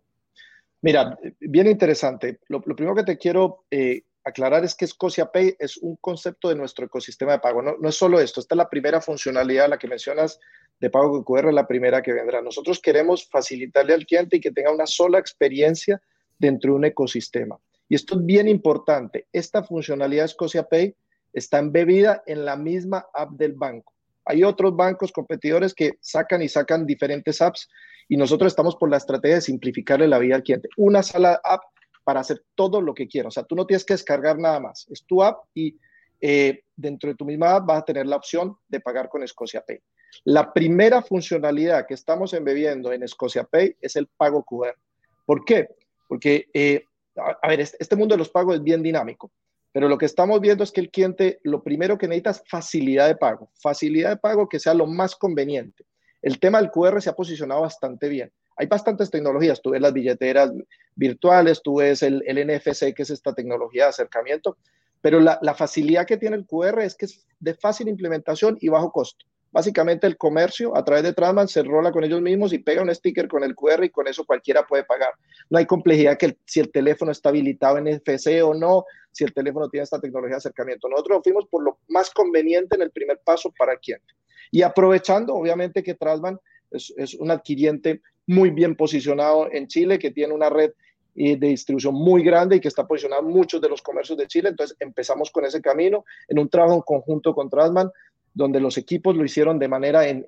Mira, 0.81 1.19
bien 1.41 1.67
interesante. 1.67 2.39
Lo, 2.49 2.61
primero 2.63 2.95
que 2.95 3.03
te 3.03 3.19
quiero 3.19 3.65
eh, 3.71 4.05
aclarar 4.27 4.65
es 4.65 4.75
que 4.75 4.87
Scotia 4.87 5.31
Pay 5.31 5.55
es 5.59 5.77
un 5.77 5.97
concepto 5.97 6.49
de 6.49 6.57
nuestro 6.57 6.87
ecosistema 6.87 7.33
de 7.33 7.39
pago. 7.39 7.63
No, 7.63 7.89
es 7.89 7.95
solo 7.95 8.19
esto, 8.19 8.41
esta 8.41 8.57
es 8.57 8.57
la 8.57 8.69
primera 8.69 9.01
funcionalidad, 9.01 9.69
la 9.69 9.79
que 9.79 9.87
mencionas, 9.87 10.41
de 10.81 10.91
pago 10.91 11.13
con 11.13 11.23
QR 11.23 11.53
la 11.53 11.67
primera 11.67 12.03
que 12.03 12.13
vendrá. 12.13 12.43
Nosotros 12.43 12.81
queremos 12.81 13.29
facilitarle 13.29 13.95
al 13.95 14.05
cliente 14.05 14.37
y 14.37 14.41
que 14.41 14.51
tenga 14.51 14.73
una 14.73 14.87
sola 14.87 15.21
experiencia 15.21 16.03
dentro 16.39 16.73
de 16.73 16.77
un 16.77 16.85
ecosistema. 16.87 17.57
Y 17.89 17.95
esto 17.95 18.19
es 18.19 18.27
bien 18.27 18.49
importante. 18.49 19.29
Esta 19.33 19.63
funcionalidad 19.63 20.27
Scotia 20.27 20.65
Pay 20.65 20.97
está 21.33 21.59
embebida 21.59 22.25
en 22.27 22.45
la 22.45 22.57
misma 22.57 23.07
app 23.15 23.31
del 23.31 23.53
banco. 23.53 23.95
Hay 24.25 24.43
otros 24.43 24.75
bancos 24.75 25.13
competidores 25.13 25.73
que 25.73 25.93
sacan 26.01 26.43
y 26.43 26.49
sacan 26.49 26.85
diferentes 26.85 27.41
apps 27.41 27.69
y 28.09 28.17
nosotros 28.17 28.51
estamos 28.51 28.75
por 28.75 28.91
la 28.91 28.97
estrategia 28.97 29.37
de 29.37 29.43
simplificarle 29.43 30.09
la 30.09 30.19
vida 30.19 30.35
al 30.35 30.43
cliente. 30.43 30.69
Una 30.77 31.05
sola 31.05 31.41
app 31.45 31.63
para 32.07 32.21
hacer 32.21 32.45
todo 32.55 32.81
lo 32.81 32.95
que 32.95 33.09
quiera. 33.09 33.27
O 33.27 33.33
sea, 33.33 33.43
tú 33.43 33.57
no 33.57 33.67
tienes 33.67 33.85
que 33.85 33.95
descargar 33.95 34.39
nada 34.39 34.61
más. 34.61 34.87
Es 34.89 35.05
tu 35.05 35.25
app 35.25 35.41
y 35.53 35.77
eh, 36.21 36.63
dentro 36.77 37.11
de 37.11 37.17
tu 37.17 37.25
misma 37.25 37.57
app 37.57 37.67
vas 37.67 37.79
a 37.81 37.85
tener 37.85 38.07
la 38.07 38.15
opción 38.15 38.57
de 38.69 38.79
pagar 38.79 39.09
con 39.09 39.27
Scotia 39.27 39.65
Pay. 39.67 39.81
La 40.23 40.53
primera 40.53 41.03
funcionalidad 41.03 41.85
que 41.85 41.95
estamos 41.95 42.33
embebiendo 42.33 42.93
en 42.93 43.07
Scotia 43.09 43.43
Pay 43.43 43.75
es 43.81 43.97
el 43.97 44.07
pago 44.07 44.45
QR. 44.45 44.77
¿Por 45.25 45.45
qué? 45.45 45.69
Porque, 46.07 46.47
eh, 46.55 46.85
a, 47.17 47.49
ver, 47.49 47.59
este, 47.59 47.77
este 47.81 47.97
mundo 47.97 48.15
de 48.15 48.21
los 48.21 48.31
pagos 48.31 48.55
es 48.55 48.63
bien 48.63 48.85
dinámico, 48.85 49.33
pero 49.73 49.89
lo 49.89 49.99
que 49.99 50.07
estamos 50.07 50.41
viendo 50.41 50.63
es 50.63 50.71
que 50.71 50.83
el 50.83 50.93
cliente 50.93 51.41
lo 51.43 51.65
primero 51.65 51.99
que 51.99 52.07
necesita 52.07 52.31
es 52.31 52.43
facilidad 52.47 53.09
de 53.09 53.17
pago, 53.17 53.51
facilidad 53.61 54.11
de 54.11 54.17
pago 54.19 54.49
que 54.49 54.61
sea 54.61 54.75
lo 54.75 54.87
más 54.87 55.17
conveniente. 55.17 55.85
El 56.23 56.39
tema 56.39 56.61
del 56.61 56.71
QR 56.71 57.03
se 57.03 57.11
ha 57.11 57.17
posicionado 57.17 57.63
bastante 57.63 58.09
bien. 58.09 58.33
Hay 58.57 58.67
bastantes 58.67 59.11
tecnologías, 59.11 59.61
tú 59.61 59.71
ves 59.71 59.81
las 59.81 59.93
billeteras 59.93 60.53
virtuales, 60.95 61.61
tú 61.63 61.77
ves 61.77 62.03
el, 62.03 62.23
el 62.27 62.47
NFC, 62.47 62.95
que 62.95 63.03
es 63.03 63.11
esta 63.11 63.35
tecnología 63.35 63.85
de 63.85 63.91
acercamiento, 63.91 64.57
pero 65.01 65.21
la, 65.21 65.39
la 65.43 65.55
facilidad 65.55 66.07
que 66.07 66.17
tiene 66.17 66.37
el 66.37 66.47
QR 66.47 66.81
es 66.81 66.97
que 66.97 67.05
es 67.07 67.27
de 67.39 67.55
fácil 67.55 67.89
implementación 67.89 68.57
y 68.61 68.69
bajo 68.69 68.91
costo. 68.91 69.27
Básicamente 69.57 70.07
el 70.07 70.19
comercio 70.19 70.77
a 70.77 70.85
través 70.85 71.03
de 71.03 71.15
Transman 71.15 71.49
se 71.49 71.63
rola 71.63 71.91
con 71.91 72.05
ellos 72.05 72.21
mismos 72.21 72.53
y 72.53 72.59
pega 72.59 72.83
un 72.83 72.95
sticker 72.95 73.27
con 73.27 73.43
el 73.43 73.55
QR 73.55 73.85
y 73.85 73.91
con 73.91 74.07
eso 74.07 74.25
cualquiera 74.27 74.67
puede 74.67 74.85
pagar. 74.85 75.15
No 75.49 75.57
hay 75.57 75.65
complejidad 75.65 76.19
que 76.19 76.37
si 76.45 76.61
el 76.61 76.71
teléfono 76.71 77.11
está 77.11 77.31
habilitado 77.31 77.79
en 77.79 77.85
NFC 77.85 78.43
o 78.45 78.53
no, 78.53 78.85
si 79.13 79.25
el 79.25 79.33
teléfono 79.33 79.71
tiene 79.71 79.85
esta 79.85 79.99
tecnología 79.99 80.35
de 80.35 80.41
acercamiento. 80.41 80.91
Nosotros 80.91 81.23
fuimos 81.25 81.47
por 81.49 81.63
lo 81.63 81.79
más 81.89 82.11
conveniente 82.11 82.77
en 82.77 82.83
el 82.83 82.91
primer 82.91 83.19
paso 83.25 83.51
para 83.57 83.73
el 83.73 83.79
cliente. 83.79 84.13
Y 84.51 84.61
aprovechando, 84.61 85.35
obviamente, 85.35 85.83
que 85.83 85.95
Transman 85.95 86.39
es, 86.71 86.93
es 86.97 87.15
un 87.15 87.31
adquiriente 87.31 88.03
muy 88.27 88.51
bien 88.51 88.77
posicionado 88.77 89.49
en 89.53 89.67
Chile, 89.69 89.99
que 89.99 90.11
tiene 90.11 90.35
una 90.35 90.51
red 90.51 90.73
eh, 91.19 91.37
de 91.39 91.49
distribución 91.49 91.95
muy 91.95 92.23
grande 92.23 92.57
y 92.57 92.61
que 92.61 92.69
está 92.69 92.87
posicionado 92.87 93.23
en 93.23 93.29
muchos 93.29 93.59
de 93.61 93.71
los 93.71 93.81
comercios 93.81 94.19
de 94.19 94.27
Chile. 94.27 94.51
Entonces 94.51 94.77
empezamos 94.81 95.31
con 95.31 95.47
ese 95.47 95.63
camino 95.63 96.05
en 96.29 96.39
un 96.39 96.51
trabajo 96.51 96.75
en 96.75 96.83
conjunto 96.83 97.35
con 97.35 97.49
Transman 97.49 97.91
donde 98.35 98.61
los 98.61 98.77
equipos 98.77 99.17
lo 99.17 99.25
hicieron 99.25 99.59
de 99.59 99.67
manera 99.67 100.07
en, 100.07 100.27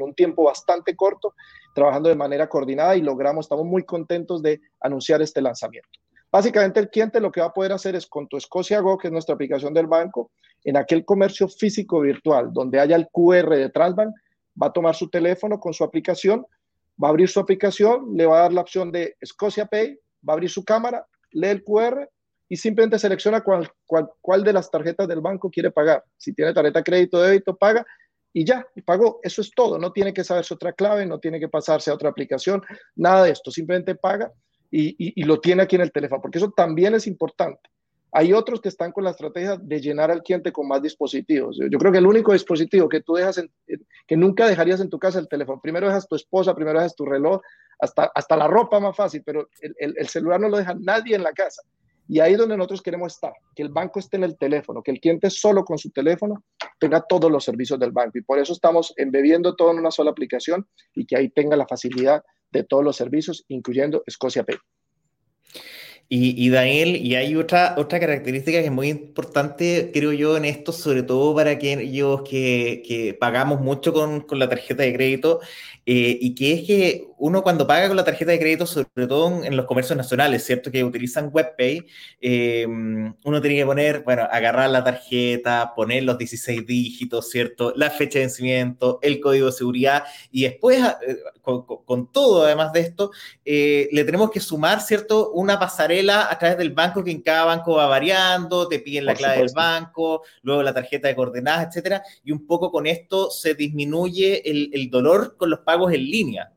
un 0.00 0.14
tiempo 0.14 0.44
bastante 0.44 0.94
corto, 0.94 1.34
trabajando 1.74 2.08
de 2.08 2.14
manera 2.14 2.48
coordinada 2.48 2.94
y 2.94 3.02
logramos, 3.02 3.46
estamos 3.46 3.66
muy 3.66 3.82
contentos 3.82 4.40
de 4.42 4.60
anunciar 4.80 5.20
este 5.22 5.42
lanzamiento. 5.42 5.88
Básicamente 6.30 6.78
el 6.78 6.88
cliente 6.88 7.18
lo 7.18 7.32
que 7.32 7.40
va 7.40 7.48
a 7.48 7.52
poder 7.52 7.72
hacer 7.72 7.96
es 7.96 8.06
con 8.06 8.28
tu 8.28 8.36
Escocia 8.36 8.78
Go, 8.78 8.96
que 8.96 9.08
es 9.08 9.12
nuestra 9.12 9.34
aplicación 9.34 9.74
del 9.74 9.88
banco, 9.88 10.30
en 10.62 10.76
aquel 10.76 11.04
comercio 11.04 11.48
físico 11.48 12.00
virtual 12.00 12.52
donde 12.52 12.78
haya 12.78 12.94
el 12.94 13.08
QR 13.10 13.50
de 13.56 13.70
Transbank, 13.70 14.14
va 14.60 14.68
a 14.68 14.72
tomar 14.72 14.94
su 14.94 15.08
teléfono 15.08 15.60
con 15.60 15.72
su 15.72 15.84
aplicación, 15.84 16.46
va 17.02 17.08
a 17.08 17.10
abrir 17.10 17.28
su 17.28 17.40
aplicación, 17.40 18.16
le 18.16 18.26
va 18.26 18.38
a 18.38 18.42
dar 18.42 18.52
la 18.52 18.60
opción 18.60 18.90
de 18.90 19.16
Scotia 19.24 19.66
Pay, 19.66 19.98
va 20.28 20.32
a 20.32 20.34
abrir 20.34 20.50
su 20.50 20.64
cámara, 20.64 21.06
lee 21.30 21.48
el 21.48 21.64
QR 21.64 22.08
y 22.48 22.56
simplemente 22.56 22.98
selecciona 22.98 23.42
cuál, 23.42 24.44
de 24.44 24.52
las 24.52 24.70
tarjetas 24.70 25.06
del 25.06 25.20
banco 25.20 25.50
quiere 25.50 25.70
pagar. 25.70 26.02
Si 26.16 26.32
tiene 26.32 26.54
tarjeta 26.54 26.82
crédito 26.82 27.20
débito, 27.20 27.56
paga 27.56 27.86
y 28.32 28.44
ya, 28.44 28.66
y 28.74 28.82
pagó. 28.82 29.20
Eso 29.22 29.42
es 29.42 29.50
todo. 29.54 29.78
No 29.78 29.92
tiene 29.92 30.12
que 30.12 30.24
saberse 30.24 30.54
otra 30.54 30.72
clave, 30.72 31.06
no 31.06 31.20
tiene 31.20 31.38
que 31.38 31.48
pasarse 31.48 31.90
a 31.90 31.94
otra 31.94 32.08
aplicación, 32.08 32.62
nada 32.96 33.24
de 33.24 33.32
esto. 33.32 33.50
Simplemente 33.50 33.94
paga 33.94 34.32
y, 34.70 35.22
lo 35.24 35.40
tiene 35.40 35.62
aquí 35.62 35.76
en 35.76 35.82
el 35.82 35.92
teléfono, 35.92 36.20
porque 36.22 36.38
eso 36.38 36.50
también 36.50 36.94
es 36.94 37.06
importante. 37.06 37.60
Hay 38.12 38.32
otros 38.32 38.60
que 38.60 38.68
están 38.68 38.92
con 38.92 39.04
la 39.04 39.10
estrategia 39.10 39.56
de 39.56 39.80
llenar 39.80 40.10
al 40.10 40.22
cliente 40.22 40.50
con 40.50 40.66
más 40.66 40.80
dispositivos. 40.82 41.58
Yo, 41.58 41.78
creo 41.78 41.92
que 41.92 41.98
el 41.98 42.06
único 42.06 42.32
dispositivo 42.32 42.88
que 42.88 43.02
tú 43.02 43.14
dejas, 43.14 43.42
que 44.06 44.16
nunca 44.16 44.48
dejarías 44.48 44.80
en 44.80 44.88
tu 44.88 44.98
casa, 44.98 45.18
el 45.18 45.28
teléfono. 45.28 45.60
Primero 45.60 45.86
dejas 45.86 46.08
tu 46.08 46.16
esposa, 46.16 46.54
primero 46.54 46.78
dejas 46.78 46.96
tu 46.96 47.04
reloj, 47.04 47.40
hasta, 47.78 48.10
hasta 48.14 48.36
la 48.36 48.48
ropa 48.48 48.80
más 48.80 48.96
fácil, 48.96 49.22
pero 49.24 49.48
el, 49.60 49.94
el 49.96 50.08
celular 50.08 50.40
no 50.40 50.48
lo 50.48 50.56
deja 50.56 50.74
nadie 50.74 51.16
en 51.16 51.22
la 51.22 51.32
casa. 51.32 51.62
Y 52.10 52.20
ahí 52.20 52.32
es 52.32 52.38
donde 52.38 52.56
nosotros 52.56 52.80
queremos 52.80 53.12
estar, 53.12 53.34
que 53.54 53.62
el 53.62 53.68
banco 53.68 53.98
esté 53.98 54.16
en 54.16 54.24
el 54.24 54.38
teléfono, 54.38 54.82
que 54.82 54.90
el 54.90 54.98
cliente 54.98 55.28
solo 55.28 55.62
con 55.62 55.76
su 55.76 55.90
teléfono 55.90 56.42
tenga 56.80 57.02
todos 57.02 57.30
los 57.30 57.44
servicios 57.44 57.78
del 57.78 57.92
banco. 57.92 58.16
Y 58.16 58.22
por 58.22 58.38
eso 58.38 58.54
estamos 58.54 58.94
embebiendo 58.96 59.54
todo 59.54 59.72
en 59.72 59.78
una 59.78 59.90
sola 59.90 60.10
aplicación 60.10 60.66
y 60.94 61.04
que 61.04 61.16
ahí 61.16 61.28
tenga 61.28 61.54
la 61.54 61.66
facilidad 61.66 62.24
de 62.50 62.64
todos 62.64 62.82
los 62.82 62.96
servicios, 62.96 63.44
incluyendo 63.48 64.02
Scotia 64.10 64.42
Pay. 64.42 64.56
Y, 66.10 66.48
Daniel, 66.48 66.96
y 66.96 67.16
hay 67.16 67.36
otra, 67.36 67.74
otra 67.76 68.00
característica 68.00 68.60
que 68.60 68.64
es 68.66 68.72
muy 68.72 68.88
importante, 68.88 69.90
creo 69.92 70.14
yo, 70.14 70.38
en 70.38 70.46
esto, 70.46 70.72
sobre 70.72 71.02
todo 71.02 71.34
para 71.34 71.50
aquellos 71.50 72.22
que, 72.22 72.82
que 72.86 73.12
pagamos 73.12 73.60
mucho 73.60 73.92
con, 73.92 74.22
con, 74.22 74.38
la 74.38 74.48
tarjeta 74.48 74.84
de 74.84 74.94
crédito, 74.94 75.40
eh, 75.84 76.18
y 76.18 76.34
que 76.34 76.52
es 76.54 76.66
que 76.66 77.07
uno 77.18 77.42
cuando 77.42 77.66
paga 77.66 77.88
con 77.88 77.96
la 77.96 78.04
tarjeta 78.04 78.32
de 78.32 78.38
crédito, 78.38 78.66
sobre 78.66 79.06
todo 79.06 79.44
en 79.44 79.56
los 79.56 79.66
comercios 79.66 79.96
nacionales, 79.96 80.44
¿cierto? 80.44 80.70
Que 80.70 80.84
utilizan 80.84 81.30
WebPay, 81.32 81.86
eh, 82.20 82.66
uno 82.66 83.40
tiene 83.40 83.56
que 83.56 83.66
poner, 83.66 84.02
bueno, 84.02 84.22
agarrar 84.30 84.70
la 84.70 84.84
tarjeta, 84.84 85.72
poner 85.74 86.04
los 86.04 86.18
16 86.18 86.66
dígitos, 86.66 87.30
¿cierto? 87.30 87.72
La 87.76 87.90
fecha 87.90 88.18
de 88.18 88.26
vencimiento, 88.26 88.98
el 89.02 89.20
código 89.20 89.46
de 89.46 89.52
seguridad, 89.52 90.04
y 90.30 90.44
después, 90.44 90.78
eh, 91.06 91.16
con, 91.42 91.64
con, 91.64 92.12
todo, 92.12 92.44
además 92.44 92.72
de 92.72 92.80
esto, 92.80 93.10
le 93.44 94.04
tenemos 94.04 94.30
que 94.30 94.40
sumar, 94.40 94.80
¿cierto? 94.80 95.32
Una 95.32 95.58
pasarela 95.58 96.30
a 96.30 96.38
través 96.38 96.58
del 96.58 96.72
banco 96.72 97.02
que 97.02 97.10
en 97.10 97.22
cada 97.22 97.44
banco 97.44 97.74
va 97.74 97.86
variando, 97.86 98.68
te 98.68 98.78
piden 98.78 99.06
la 99.06 99.14
clave 99.14 99.38
del 99.38 99.52
banco, 99.54 100.22
luego 100.42 100.62
la 100.62 100.74
tarjeta 100.74 101.08
de 101.08 101.16
coordenadas, 101.16 101.68
etcétera, 101.68 102.02
y 102.24 102.32
un 102.32 102.46
poco 102.46 102.70
con 102.70 102.86
esto 102.86 103.30
se 103.30 103.54
disminuye 103.54 104.48
el, 104.48 104.70
el 104.72 104.90
dolor 104.90 105.36
con 105.36 105.50
los 105.50 105.60
pagos 105.60 105.92
en 105.92 106.02
línea. 106.02 106.52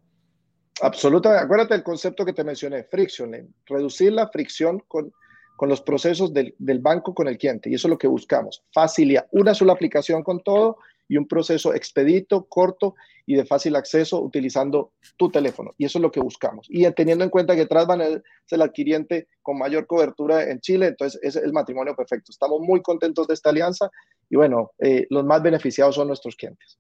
Absolutamente. 0.82 1.46
Acuérdate 1.46 1.74
del 1.76 1.84
concepto 1.84 2.26
que 2.26 2.34
te 2.34 2.44
mencioné, 2.44 2.84
friction, 2.84 3.32
reducir 3.66 4.12
la 4.14 4.28
fricción 4.30 4.84
con, 4.88 5.14
con 5.56 5.70
los 5.70 5.82
procesos 5.82 6.34
del, 6.34 6.56
del, 6.58 6.80
banco 6.80 7.14
con 7.14 7.28
el 7.28 7.38
cliente. 7.38 7.70
Y 7.70 7.76
eso 7.76 7.88
es 7.88 7.92
lo 7.92 7.98
que 7.98 8.08
buscamos. 8.08 8.64
Facilidad, 8.74 9.28
una 9.32 9.54
sola 9.54 9.74
aplicación 9.74 10.24
con 10.24 10.42
todo 10.42 10.78
y 11.08 11.18
un 11.18 11.28
proceso 11.28 11.74
expedito, 11.74 12.46
corto 12.46 12.96
y 13.26 13.36
de 13.36 13.46
fácil 13.46 13.76
acceso 13.76 14.22
utilizando 14.22 14.94
tu 15.18 15.30
teléfono. 15.30 15.74
Y 15.78 15.86
eso 15.86 16.00
es 16.00 16.02
lo 16.02 16.12
que 16.12 16.20
buscamos. 16.20 16.68
Y 16.70 16.90
teniendo 16.92 17.24
en 17.24 17.30
cuenta 17.30 17.56
que 17.56 17.66
Trasban 17.66 18.02
es 18.02 18.22
el 18.50 18.62
adquiriente 18.62 19.28
con 19.42 19.58
mayor 19.58 19.86
cobertura 19.86 20.50
en 20.50 20.62
Chile, 20.62 20.88
entonces 20.88 21.20
es 21.22 21.36
el 21.36 21.54
matrimonio 21.54 21.96
perfecto. 21.96 22.32
Estamos 22.32 22.62
muy 22.62 22.82
contentos 22.82 23.28
de 23.28 23.34
esta 23.34 23.50
alianza 23.50 23.90
y 24.30 24.38
bueno, 24.38 24.72
eh, 24.80 25.06
los 25.10 25.26
más 25.26 25.44
beneficiados 25.44 25.96
son 25.96 26.08
nuestros 26.08 26.36
clientes. 26.36 26.80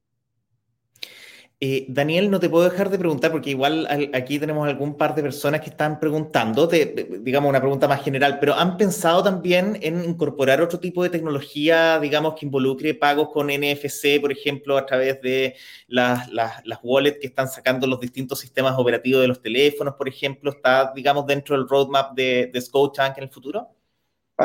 Eh, 1.63 1.86
Daniel, 1.89 2.32
no 2.32 2.39
te 2.39 2.50
puedo 2.50 2.67
dejar 2.67 2.89
de 2.89 2.97
preguntar, 2.97 3.30
porque 3.32 3.52
igual 3.52 3.88
aquí 4.15 4.39
tenemos 4.39 4.67
algún 4.67 4.97
par 4.97 5.13
de 5.13 5.21
personas 5.21 5.62
que 5.62 5.69
están 5.69 6.00
preguntando, 6.00 6.65
digamos 6.65 7.50
una 7.50 7.60
pregunta 7.60 7.88
más 7.88 8.04
general, 8.04 8.39
pero 8.39 8.56
¿han 8.56 8.78
pensado 8.78 9.21
también 9.21 9.78
en 9.84 10.04
incorporar 10.04 10.60
otro 10.63 10.80
tipo 10.80 11.04
de 11.04 11.12
tecnología, 11.12 12.00
digamos, 12.00 12.34
que 12.34 12.47
involucre 12.47 12.95
pagos 12.95 13.30
con 13.30 13.52
NFC, 13.52 14.19
por 14.19 14.32
ejemplo, 14.32 14.76
a 14.76 14.88
través 14.88 15.21
de 15.21 15.56
las, 15.86 16.32
las, 16.32 16.65
las 16.65 16.80
wallets 16.82 17.19
que 17.19 17.28
están 17.28 17.47
sacando 17.47 17.86
los 17.86 18.00
distintos 18.00 18.39
sistemas 18.39 18.74
operativos 18.76 19.21
de 19.21 19.28
los 19.28 19.39
teléfonos, 19.39 19.93
por 19.93 20.10
ejemplo? 20.10 20.50
¿Está, 20.50 20.91
digamos, 20.95 21.28
dentro 21.28 21.56
del 21.56 21.69
roadmap 21.69 22.15
de, 22.15 22.50
de 22.52 22.60
en 23.17 23.24
el 23.24 23.30
futuro? 23.30 23.69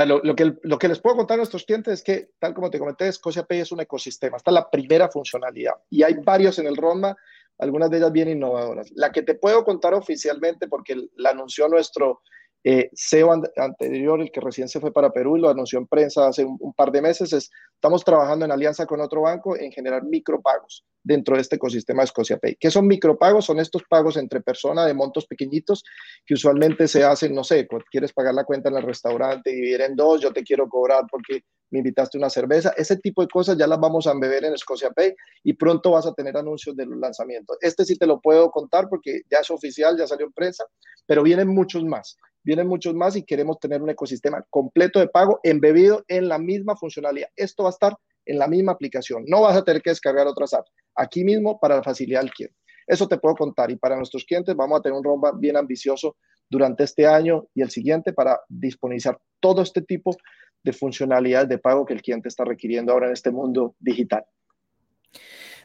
Lo, 0.05 0.37
que, 0.37 0.57
lo 0.63 0.79
que 0.79 0.89
les 0.89 1.01
puedo 1.01 1.17
contar 1.17 1.37
a 1.37 1.39
nuestros 1.39 1.65
clientes 1.65 1.95
es 1.95 2.03
que, 2.03 2.31
tal 2.39 2.53
como 2.53 2.71
te 2.71 2.79
comenté, 2.79 3.11
Pay 3.49 3.61
es 3.61 3.73
un 3.73 3.81
ecosistema. 3.81 4.37
Esta 4.37 4.51
es 4.51 4.55
la 4.55 4.69
primera 4.69 5.09
funcionalidad 5.09 5.75
y 5.89 6.03
hay 6.03 6.15
varios 6.23 6.59
en 6.59 6.67
el 6.67 6.77
roadmap, 6.77 7.17
algunas 7.59 7.91
de 7.91 7.99
ellas 7.99 8.13
bien 8.13 8.29
innovadoras. 8.29 8.91
La 8.95 9.11
que 9.11 9.23
te 9.23 9.35
puedo 9.35 9.65
contar 9.65 9.95
oficialmente, 9.95 10.69
porque 10.69 11.09
la 11.17 11.31
anunció 11.31 11.69
nuestro 11.69 12.21
eh, 12.65 12.91
CEO 12.95 13.33
anterior, 13.57 14.21
el 14.21 14.31
que 14.31 14.41
recién 14.41 14.69
se 14.69 14.81
fue 14.81 14.93
para 14.93 15.13
Perú 15.13 15.37
y 15.37 15.41
lo 15.41 15.49
anunció 15.49 15.79
en 15.79 15.87
prensa 15.87 16.27
hace 16.27 16.45
un, 16.45 16.75
par 16.75 16.91
de 16.91 17.01
meses, 17.01 17.33
es, 17.33 17.51
estamos 17.75 18.05
trabajando 18.05 18.45
en 18.45 18.51
alianza 18.51 18.87
con 18.87 19.01
otro 19.01 19.23
banco 19.23 19.57
en 19.57 19.71
generar 19.71 20.03
micropagos 20.03 20.85
dentro 21.07 21.37
de 21.37 21.43
este 21.43 21.57
ecosistema 21.57 22.03
de 22.03 22.09
Scotia 22.09 22.37
Pay. 22.37 22.57
¿Qué 22.59 22.71
son 22.71 22.89
micropagos? 22.89 23.45
Son 23.45 23.61
estos 23.61 23.85
pagos 23.89 24.17
entre 24.17 24.41
personas 24.41 24.87
de 24.87 24.95
montos 24.95 25.27
pequeñitos 25.27 25.85
que 26.27 26.35
usualmente 26.35 26.89
se 26.89 27.05
hacen, 27.05 27.33
no 27.33 27.45
sé, 27.45 27.69
quieres 27.91 28.13
pagar 28.13 28.35
la 28.35 28.45
cuenta 28.45 28.69
en 28.69 28.77
el 28.77 28.83
restaurante, 28.83 29.51
dividir 29.51 29.83
en 29.83 29.95
dos, 29.95 30.21
yo 30.21 30.33
te 30.33 30.43
quiero 30.43 30.69
cobrar 30.69 31.05
porque 31.09 31.43
me 31.71 31.79
invitaste 31.79 32.19
una 32.19 32.29
cerveza. 32.29 32.73
Ese 32.77 32.97
tipo 32.97 33.23
de 33.23 33.29
cosas 33.29 33.57
ya 33.57 33.69
las 33.69 33.79
vamos 33.79 34.07
a 34.09 34.13
embeber 34.13 34.45
en 34.45 34.59
Scotia 34.59 34.91
Pay 34.91 35.15
y 35.45 35.53
pronto 35.53 35.93
vas 35.93 36.07
a 36.07 36.13
tener 36.13 36.37
anuncios 36.37 36.77
de 36.77 36.87
los 36.87 36.99
lanzamientos. 36.99 37.57
Este 37.61 37.85
sí 37.85 37.97
te 37.97 38.07
lo 38.07 38.21
puedo 38.21 38.51
contar 38.51 38.89
porque 38.89 39.23
ya 39.31 39.39
es 39.39 39.51
oficial, 39.51 39.97
ya 39.97 40.09
salió 40.09 40.27
en 40.27 40.33
prensa, 40.33 40.65
pero 41.07 41.23
vienen 41.23 41.49
muchos 41.49 41.85
más 41.85 42.17
vienen 42.43 42.69
muchos 42.69 42.95
más 42.95 43.17
y 43.17 43.25
queremos 43.25 43.59
tener 43.59 43.83
un 43.83 43.91
ecosistema 43.91 44.41
completo 44.51 45.01
de 45.01 45.09
pago 45.09 45.41
embebido 45.43 46.05
en 46.07 46.29
la 46.29 46.39
misma 46.39 46.77
funcionalidad. 46.77 47.29
Esto 47.35 47.65
va 47.65 47.71
a 47.71 47.73
estar 47.73 47.97
en 48.25 48.39
la 48.39 48.47
misma 48.47 48.73
aplicación. 48.73 49.25
No 49.27 49.43
vas 49.43 49.57
a 49.57 49.65
tener 49.65 49.83
que 49.83 49.91
descargar 49.91 50.29
otras 50.29 50.55
apps. 50.55 50.71
Aquí 50.97 51.25
mismo 51.25 51.59
para 51.61 51.77
la 51.77 51.83
facilidad 51.83 52.21
del 52.21 52.31
cliente. 52.31 52.57
Eso 52.87 53.09
te 53.09 53.19
puedo 53.19 53.35
contar. 53.35 53.71
Y 53.71 53.77
para 53.77 53.97
nuestros 53.97 54.25
clientes 54.25 54.55
vamos 54.55 54.79
a 54.79 54.83
tener 54.83 54.97
un 54.97 55.05
roadmap 55.05 55.39
bien 55.39 55.57
ambicioso 55.57 56.17
durante 56.49 56.85
este 56.85 57.07
año 57.07 57.47
y 57.55 57.63
el 57.63 57.71
siguiente 57.71 58.13
para 58.13 58.41
disponibilizar 58.49 59.19
todo 59.41 59.63
este 59.63 59.83
tipo 59.83 60.17
de 60.63 60.73
funcionalidades 60.73 61.49
de 61.49 61.59
pago 61.59 61.85
que 61.85 61.95
el 61.95 62.03
cliente 62.03 62.29
está 62.29 62.45
requiriendo 62.45 62.93
ahora 62.93 63.07
en 63.07 63.13
este 63.13 63.31
mundo 63.31 63.75
digital. 63.79 64.25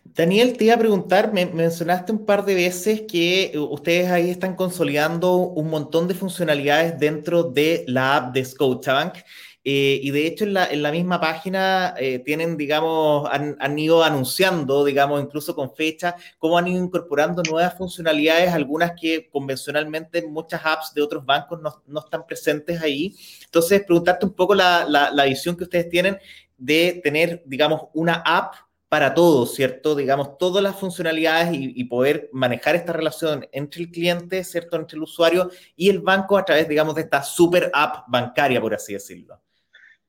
Daniel, 0.03 0.57
te 0.57 0.65
iba 0.65 0.73
a 0.73 0.79
preguntar, 0.79 1.31
me 1.31 1.45
mencionaste 1.45 2.11
un 2.11 2.25
par 2.25 2.43
de 2.43 2.55
veces 2.55 3.01
que 3.01 3.51
ustedes 3.55 4.09
ahí 4.09 4.31
están 4.31 4.55
consolidando 4.55 5.35
un 5.35 5.69
montón 5.69 6.07
de 6.07 6.15
funcionalidades 6.15 6.99
dentro 6.99 7.43
de 7.43 7.85
la 7.87 8.17
app 8.17 8.33
de 8.33 8.43
Scotiabank. 8.43 9.17
Eh, 9.63 9.99
y 10.01 10.09
de 10.09 10.25
hecho 10.25 10.43
en 10.43 10.53
la, 10.55 10.65
en 10.65 10.81
la 10.81 10.91
misma 10.91 11.21
página 11.21 11.93
eh, 11.99 12.19
tienen, 12.19 12.57
digamos, 12.57 13.29
han, 13.31 13.55
han, 13.59 13.77
ido 13.77 14.03
anunciando, 14.03 14.83
digamos, 14.83 15.21
incluso 15.21 15.55
con 15.55 15.75
fecha, 15.75 16.15
cómo 16.39 16.57
han 16.57 16.67
ido 16.67 16.83
incorporando 16.83 17.43
nuevas 17.43 17.77
funcionalidades, 17.77 18.51
algunas 18.53 18.93
que 18.99 19.29
convencionalmente 19.29 20.27
muchas 20.27 20.61
apps 20.65 20.93
de 20.95 21.03
otros 21.03 21.25
bancos 21.25 21.61
no, 21.61 21.83
no 21.85 21.99
están 21.99 22.25
presentes 22.25 22.81
ahí. 22.81 23.15
Entonces, 23.45 23.83
preguntarte 23.85 24.25
un 24.25 24.33
poco 24.33 24.55
la, 24.55 24.85
la, 24.87 25.11
la 25.11 25.25
visión 25.25 25.55
que 25.55 25.65
ustedes 25.65 25.89
tienen 25.89 26.17
de 26.57 26.99
tener, 27.03 27.43
digamos, 27.45 27.83
una 27.93 28.23
app 28.25 28.55
para 28.91 29.13
todos, 29.13 29.55
¿cierto? 29.55 29.95
Digamos, 29.95 30.37
todas 30.37 30.61
las 30.61 30.75
funcionalidades 30.75 31.49
y, 31.53 31.81
poder 31.85 32.29
manejar 32.33 32.75
esta 32.75 32.91
relación 32.91 33.47
entre 33.53 33.83
el 33.83 33.89
cliente, 33.89 34.43
¿cierto? 34.43 34.75
Entre 34.75 34.97
el 34.97 35.03
usuario 35.03 35.49
y 35.77 35.89
el 35.89 35.99
banco 35.99 36.37
a 36.37 36.43
través, 36.43 36.67
digamos, 36.67 36.95
de 36.95 37.03
esta 37.03 37.23
super 37.23 37.71
app 37.73 38.03
bancaria, 38.09 38.59
por 38.59 38.73
así 38.73 38.91
decirlo. 38.91 39.39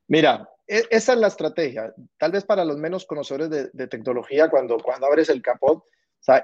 Mira, 0.07 0.49
e, 0.67 0.83
esa 0.89 1.13
es 1.13 1.19
la 1.19 1.27
estrategia. 1.27 1.93
Tal 2.17 2.31
vez 2.31 2.43
para 2.45 2.65
los 2.65 2.77
menos 2.77 3.05
conocedores 3.05 3.49
de, 3.49 3.87
tecnología, 3.87 4.49
cuando, 4.49 4.77
cuando 4.77 5.07
abres 5.07 5.29
el 5.29 5.41
capot, 5.41 5.83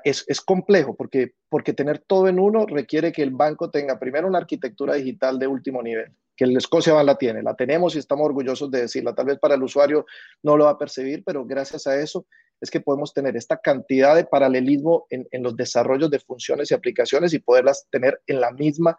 es, 0.03 0.25
es, 0.27 0.41
complejo 0.41 0.93
porque, 0.95 1.35
porque 1.47 1.71
tener 1.71 1.99
todo 1.99 2.27
en 2.27 2.37
uno 2.37 2.65
requiere 2.65 3.13
que 3.13 3.23
el 3.23 3.31
banco 3.31 3.69
tenga 3.69 3.97
primero 3.97 4.27
una 4.27 4.39
arquitectura 4.39 4.95
digital 4.95 5.39
de 5.39 5.47
último 5.47 5.81
nivel 5.81 6.13
que 6.39 6.45
el 6.45 6.55
Escocia 6.55 7.03
la 7.03 7.17
tiene, 7.17 7.43
la 7.43 7.53
tenemos 7.53 7.95
y 7.95 7.99
estamos 7.99 8.25
orgullosos 8.25 8.71
de 8.71 8.79
decirla. 8.79 9.13
Tal 9.13 9.25
vez 9.25 9.37
para 9.39 9.55
el 9.55 9.63
usuario 9.63 10.05
no 10.41 10.55
lo 10.55 10.63
va 10.65 10.71
a 10.71 10.77
percibir, 10.77 11.21
pero 11.25 11.45
gracias 11.45 11.85
a 11.85 11.99
eso 11.99 12.25
es 12.61 12.71
que 12.71 12.79
podemos 12.79 13.13
tener 13.13 13.35
esta 13.35 13.57
cantidad 13.57 14.15
de 14.15 14.23
paralelismo 14.23 15.05
en, 15.09 15.27
los 15.43 15.57
desarrollos 15.57 16.09
de 16.09 16.19
funciones 16.19 16.71
y 16.71 16.73
aplicaciones 16.73 17.33
y 17.33 17.39
poderlas 17.39 17.87
tener 17.89 18.21
en 18.25 18.39
la 18.39 18.51
misma 18.51 18.95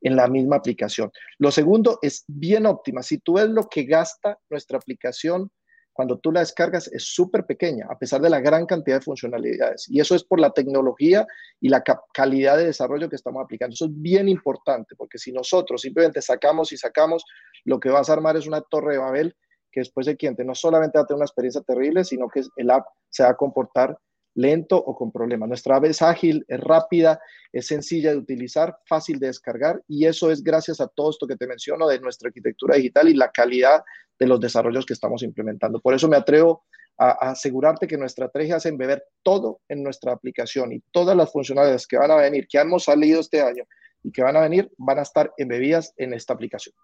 en 0.00 0.16
la 0.16 0.28
misma 0.28 0.56
aplicación. 0.56 1.10
Lo 1.38 1.50
segundo 1.50 1.98
es 2.02 2.24
bien 2.26 2.66
óptima. 2.66 3.02
Si 3.02 3.18
tú 3.18 3.34
ves 3.34 3.48
lo 3.48 3.68
que 3.68 3.84
gasta 3.84 4.38
nuestra 4.48 4.78
aplicación 4.78 5.50
cuando 5.98 6.16
tú 6.20 6.30
la 6.30 6.38
descargas 6.38 6.86
es 6.92 7.12
súper 7.12 7.44
pequeña, 7.44 7.88
a 7.90 7.98
pesar 7.98 8.20
de 8.20 8.30
la 8.30 8.38
gran 8.38 8.66
cantidad 8.66 8.98
de 8.98 9.04
funcionalidades. 9.04 9.88
Y 9.88 9.98
eso 9.98 10.14
es 10.14 10.22
por 10.22 10.38
la 10.38 10.52
tecnología 10.52 11.26
y 11.60 11.70
la 11.70 11.82
calidad 12.14 12.56
de 12.56 12.66
desarrollo 12.66 13.08
que 13.08 13.16
estamos 13.16 13.42
aplicando. 13.42 13.74
Eso 13.74 13.86
es 13.86 13.90
bien 14.00 14.28
importante, 14.28 14.94
porque 14.94 15.18
si 15.18 15.32
nosotros 15.32 15.80
simplemente 15.80 16.22
sacamos 16.22 16.70
y 16.70 16.76
sacamos, 16.76 17.24
lo 17.64 17.80
que 17.80 17.90
vas 17.90 18.08
a 18.08 18.12
armar 18.12 18.36
es 18.36 18.46
una 18.46 18.60
torre 18.60 18.92
de 18.92 18.98
Babel 18.98 19.36
que 19.72 19.80
después 19.80 20.06
el 20.06 20.16
cliente 20.16 20.44
no 20.44 20.54
solamente 20.54 20.98
va 20.98 21.02
a 21.02 21.06
tener 21.06 21.16
una 21.16 21.24
experiencia 21.24 21.62
terrible, 21.62 22.04
sino 22.04 22.28
que 22.28 22.42
el 22.54 22.70
app 22.70 22.86
se 23.10 23.24
va 23.24 23.30
a 23.30 23.36
comportar 23.36 23.98
lento 24.38 24.76
o 24.76 24.94
con 24.94 25.10
problemas. 25.10 25.48
Nuestra 25.48 25.76
app 25.76 25.84
es 25.86 26.00
ágil, 26.00 26.44
es 26.46 26.60
rápida, 26.60 27.20
es 27.52 27.66
sencilla 27.66 28.12
de 28.12 28.18
utilizar, 28.18 28.78
fácil 28.86 29.18
de 29.18 29.26
descargar 29.26 29.82
y 29.88 30.06
eso 30.06 30.30
es 30.30 30.42
gracias 30.42 30.80
a 30.80 30.86
todo 30.86 31.10
esto 31.10 31.26
que 31.26 31.36
te 31.36 31.46
menciono 31.46 31.88
de 31.88 31.98
nuestra 31.98 32.28
arquitectura 32.28 32.76
digital 32.76 33.08
y 33.08 33.14
la 33.14 33.30
calidad 33.32 33.82
de 34.18 34.26
los 34.26 34.38
desarrollos 34.38 34.86
que 34.86 34.92
estamos 34.92 35.22
implementando. 35.24 35.80
Por 35.80 35.92
eso 35.92 36.08
me 36.08 36.16
atrevo 36.16 36.64
a, 36.96 37.30
asegurarte 37.30 37.88
que 37.88 37.98
nuestra 37.98 38.26
estrategia 38.26 38.56
es 38.56 38.66
embeber 38.66 39.04
todo 39.24 39.60
en 39.68 39.82
nuestra 39.82 40.12
aplicación 40.12 40.72
y 40.72 40.80
todas 40.92 41.16
las 41.16 41.32
funcionalidades 41.32 41.86
que 41.86 41.98
van 41.98 42.12
a 42.12 42.16
venir, 42.16 42.46
que 42.48 42.58
hemos 42.58 42.84
salido 42.84 43.20
este 43.20 43.40
año 43.40 43.64
y 44.04 44.12
que 44.12 44.22
van 44.22 44.36
a 44.36 44.40
venir, 44.40 44.70
van 44.78 45.00
a 45.00 45.02
estar 45.02 45.32
embebidas 45.36 45.94
en 45.96 46.14
esta 46.14 46.34
aplicación. 46.34 46.74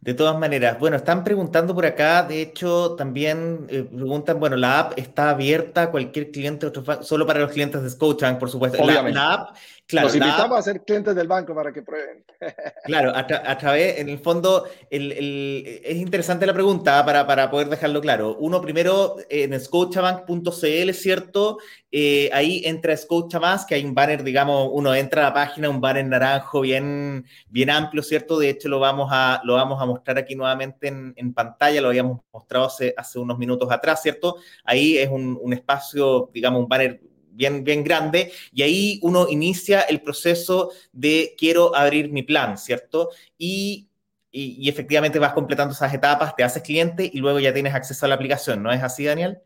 De 0.00 0.14
todas 0.14 0.38
maneras, 0.38 0.78
bueno, 0.78 0.96
están 0.96 1.24
preguntando 1.24 1.74
por 1.74 1.84
acá, 1.84 2.22
de 2.22 2.40
hecho, 2.40 2.94
también 2.94 3.66
eh, 3.68 3.82
preguntan, 3.82 4.38
bueno, 4.38 4.56
la 4.56 4.78
app 4.78 4.92
está 4.96 5.30
abierta 5.30 5.82
a 5.82 5.90
cualquier 5.90 6.30
cliente, 6.30 6.70
solo 7.00 7.26
para 7.26 7.40
los 7.40 7.50
clientes 7.50 7.82
de 7.82 7.90
Scotiabank, 7.90 8.38
por 8.38 8.48
supuesto. 8.48 8.84
La, 8.86 9.32
app, 9.32 9.56
claro. 9.86 10.08
Nos 10.08 10.16
invitamos 10.16 10.58
a 10.58 10.62
ser 10.62 10.82
clientes 10.82 11.14
del 11.14 11.28
banco 11.28 11.54
para 11.54 11.72
que 11.72 11.82
prueben. 11.82 12.24
Claro, 12.84 13.12
a, 13.16 13.26
través, 13.58 13.98
en 13.98 14.08
el 14.08 14.20
fondo, 14.20 14.64
es 14.90 15.96
interesante 15.96 16.46
la 16.46 16.54
pregunta 16.54 17.04
para, 17.04 17.26
para, 17.26 17.50
poder 17.50 17.68
dejarlo 17.68 18.00
claro. 18.00 18.36
Uno, 18.38 18.60
primero, 18.60 19.16
en 19.28 19.58
scotiabank.cl, 19.58 20.92
¿cierto? 20.92 21.58
eh, 21.98 22.28
ahí 22.34 22.60
entra 22.66 22.94
Más, 23.40 23.64
que 23.64 23.74
hay 23.74 23.82
un 23.82 23.94
banner, 23.94 24.22
digamos, 24.22 24.68
uno 24.70 24.94
entra 24.94 25.22
a 25.22 25.28
la 25.30 25.34
página, 25.34 25.70
un 25.70 25.80
banner 25.80 26.04
naranjo 26.04 26.60
bien, 26.60 27.24
bien 27.48 27.70
amplio, 27.70 28.02
¿cierto? 28.02 28.38
De 28.38 28.50
hecho, 28.50 28.68
lo 28.68 28.78
vamos 28.78 29.08
a, 29.10 29.40
lo 29.44 29.54
vamos 29.54 29.80
a 29.80 29.86
mostrar 29.86 30.18
aquí 30.18 30.34
nuevamente 30.34 30.88
en, 30.88 31.32
pantalla, 31.32 31.80
lo 31.80 31.88
habíamos 31.88 32.20
mostrado 32.30 32.66
hace, 32.66 32.92
hace, 32.98 33.18
unos 33.18 33.38
minutos 33.38 33.72
atrás, 33.72 34.02
¿cierto? 34.02 34.36
Ahí 34.62 34.98
es 34.98 35.08
un, 35.08 35.38
un 35.40 35.54
espacio, 35.54 36.28
digamos, 36.34 36.60
un 36.60 36.68
banner 36.68 37.00
bien, 37.36 37.64
bien 37.64 37.84
grande, 37.84 38.32
y 38.52 38.62
ahí 38.62 39.00
uno 39.02 39.28
inicia 39.28 39.82
el 39.82 40.00
proceso 40.00 40.72
de 40.92 41.34
quiero 41.38 41.74
abrir 41.76 42.10
mi 42.10 42.22
plan, 42.22 42.58
¿cierto? 42.58 43.10
Y, 43.38 43.88
y, 44.30 44.68
efectivamente 44.68 45.18
vas 45.18 45.32
completando 45.32 45.72
esas 45.72 45.92
etapas, 45.94 46.34
te 46.34 46.44
haces 46.44 46.62
cliente 46.62 47.08
y 47.12 47.18
luego 47.18 47.38
ya 47.40 47.54
tienes 47.54 47.74
acceso 47.74 48.06
a 48.06 48.08
la 48.08 48.16
aplicación, 48.16 48.62
¿no 48.62 48.72
es 48.72 48.82
así, 48.82 49.04
Daniel? 49.04 49.38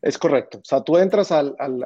Es 0.00 0.16
correcto. 0.16 0.58
O 0.58 0.64
sea, 0.64 0.82
tú 0.82 0.96
entras 0.96 1.32
a 1.32 1.42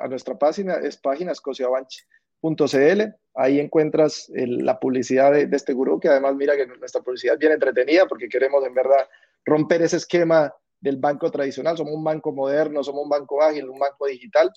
nuestra 0.08 0.38
página, 0.38 0.74
es 0.74 0.96
página 0.96 1.32
escociabanch.cl, 1.32 3.02
ahí 3.34 3.58
encuentras 3.58 4.30
la 4.34 4.78
publicidad 4.78 5.32
de, 5.32 5.46
de, 5.46 5.56
este 5.56 5.72
gurú, 5.72 5.98
que 5.98 6.08
además 6.08 6.34
mira 6.36 6.56
que 6.56 6.66
nuestra 6.66 7.00
publicidad 7.00 7.34
es 7.34 7.40
bien 7.40 7.52
entretenida 7.52 8.06
porque 8.06 8.28
queremos 8.28 8.64
en 8.64 8.74
verdad 8.74 9.08
romper 9.44 9.82
ese 9.82 9.96
esquema 9.96 10.52
del 10.80 10.96
banco 10.96 11.30
tradicional. 11.30 11.76
Somos 11.76 11.94
un 11.94 12.04
banco 12.04 12.32
moderno, 12.32 12.82
somos 12.84 13.04
un 13.04 13.08
banco 13.08 13.42
ágil, 13.42 13.68
un 13.68 13.78
banco 13.78 14.06
digital 14.06 14.52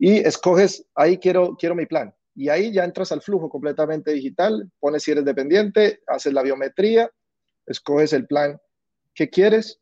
y 0.00 0.16
escoges, 0.26 0.86
ahí 0.94 1.18
quiero, 1.18 1.56
quiero 1.56 1.74
mi 1.74 1.84
plan. 1.84 2.12
Y 2.34 2.48
ahí 2.48 2.72
ya 2.72 2.84
entras 2.84 3.12
al 3.12 3.20
flujo 3.20 3.50
completamente 3.50 4.12
digital, 4.12 4.70
pones 4.80 5.02
si 5.02 5.10
eres 5.10 5.26
dependiente, 5.26 6.00
haces 6.06 6.32
la 6.32 6.42
biometría, 6.42 7.10
escoges 7.66 8.14
el 8.14 8.26
plan 8.26 8.58
que 9.14 9.28
quieres 9.28 9.78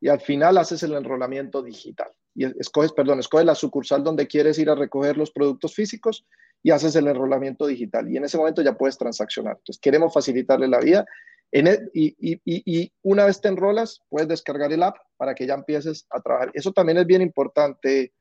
y 0.00 0.08
al 0.08 0.20
final 0.20 0.58
haces 0.58 0.82
el 0.82 0.94
enrolamiento 0.94 1.62
digital. 1.62 2.10
Y 2.34 2.44
escoges, 2.58 2.92
perdón, 2.92 3.20
escoges 3.20 3.46
la 3.46 3.54
sucursal 3.54 4.02
donde 4.02 4.26
quieres 4.26 4.58
ir 4.58 4.68
a 4.68 4.74
recoger 4.74 5.16
los 5.16 5.30
productos 5.30 5.76
físicos 5.76 6.26
y 6.64 6.72
haces 6.72 6.96
el 6.96 7.06
enrolamiento 7.06 7.64
digital. 7.68 8.10
Y 8.10 8.16
en 8.16 8.24
ese 8.24 8.38
momento 8.38 8.62
ya 8.62 8.76
puedes 8.76 8.98
transaccionar. 8.98 9.58
Entonces, 9.58 9.80
queremos 9.80 10.12
facilitarle 10.12 10.66
la 10.66 10.80
vida. 10.80 11.06
E, 11.52 11.78
y, 11.94 12.16
y, 12.18 12.40
y, 12.44 12.92
una 13.02 13.26
vez 13.26 13.40
te 13.40 13.46
enrolas, 13.46 14.00
puedes 14.08 14.26
descargar 14.26 14.72
el 14.72 14.82
app 14.82 14.96
para 15.16 15.36
que 15.36 15.46
ya 15.46 15.54
empieces 15.54 16.06
a 16.10 16.20
trabajar. 16.20 16.50
Eso 16.52 16.72
también 16.72 16.98
es 16.98 17.06
bien 17.06 17.22
importante, 17.22 18.12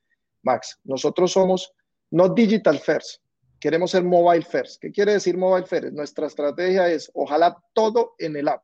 Max. 0.44 0.80
Nosotros 0.84 1.32
somos 1.32 1.74
no 2.12 2.30
digital 2.30 2.80
first, 2.80 3.22
queremos 3.60 3.92
ser 3.92 4.04
mobile 4.04 4.44
first. 4.44 4.82
¿Qué 4.82 4.92
quiere 4.92 5.14
decir 5.14 5.38
mobile 5.38 5.66
first? 5.66 5.94
Nuestra 5.94 6.28
estrategia 6.28 6.90
es 6.90 7.10
ojalá 7.14 7.58
todo 7.74 8.16
en 8.18 8.36
el 8.36 8.48
app 8.48 8.64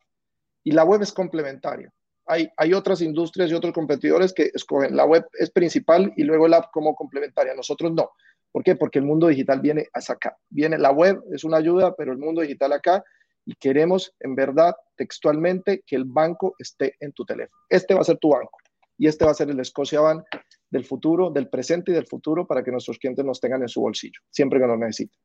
y 0.64 0.72
la 0.72 0.84
web 0.84 1.02
es 1.02 1.14
complementaria. 1.14 1.94
Hay, 2.26 2.50
hay 2.58 2.74
otras 2.74 3.02
industrias 3.02 3.50
y 3.50 3.54
otros 3.54 3.74
competidores 3.74 4.34
que 4.34 4.52
escogen 4.54 4.98
la 4.98 5.06
web 5.06 5.26
es 5.40 5.50
principal 5.50 6.12
y 6.18 6.24
luego 6.24 6.46
el 6.46 6.54
app 6.54 6.72
como 6.74 6.94
complementaria. 6.94 7.54
Nosotros 7.54 7.94
no. 7.94 8.12
¿Por 8.52 8.64
qué? 8.64 8.76
Porque 8.76 9.00
el 9.00 9.06
mundo 9.06 9.28
digital 9.28 9.62
viene 9.62 9.88
hasta 9.94 10.14
acá. 10.14 10.38
Viene 10.50 10.78
la 10.78 10.92
web, 10.92 11.22
es 11.32 11.44
una 11.44 11.58
ayuda, 11.58 11.96
pero 11.96 12.12
el 12.12 12.18
mundo 12.18 12.42
digital 12.42 12.74
acá 12.74 13.04
y 13.46 13.56
queremos 13.56 14.14
en 14.20 14.36
verdad 14.36 14.76
textualmente 14.98 15.82
que 15.88 15.96
el 15.96 16.04
banco 16.04 16.54
esté 16.60 16.96
en 17.00 17.14
tu 17.14 17.24
teléfono. 17.24 17.62
Este 17.70 17.94
va 17.94 18.02
a 18.02 18.04
ser 18.04 18.18
tu 18.18 18.30
banco 18.30 18.58
y 18.98 19.08
este 19.08 19.24
va 19.24 19.32
a 19.32 19.36
ser 19.36 19.50
el 19.50 19.64
Scotia 19.64 20.02
Bank 20.02 20.26
del 20.70 20.86
futuro, 20.86 21.30
del 21.30 21.50
presente 21.50 21.92
y 21.92 21.96
del 21.96 22.06
futuro 22.06 22.46
para 22.46 22.64
que 22.64 22.72
nuestros 22.72 22.98
clientes 22.98 23.24
nos 23.24 23.40
tengan 23.40 23.62
en 23.62 23.70
su 23.70 23.82
bolsillo, 23.82 24.20
siempre 24.30 24.60
que 24.60 24.68
nos 24.68 24.80
necesiten. 24.80 25.18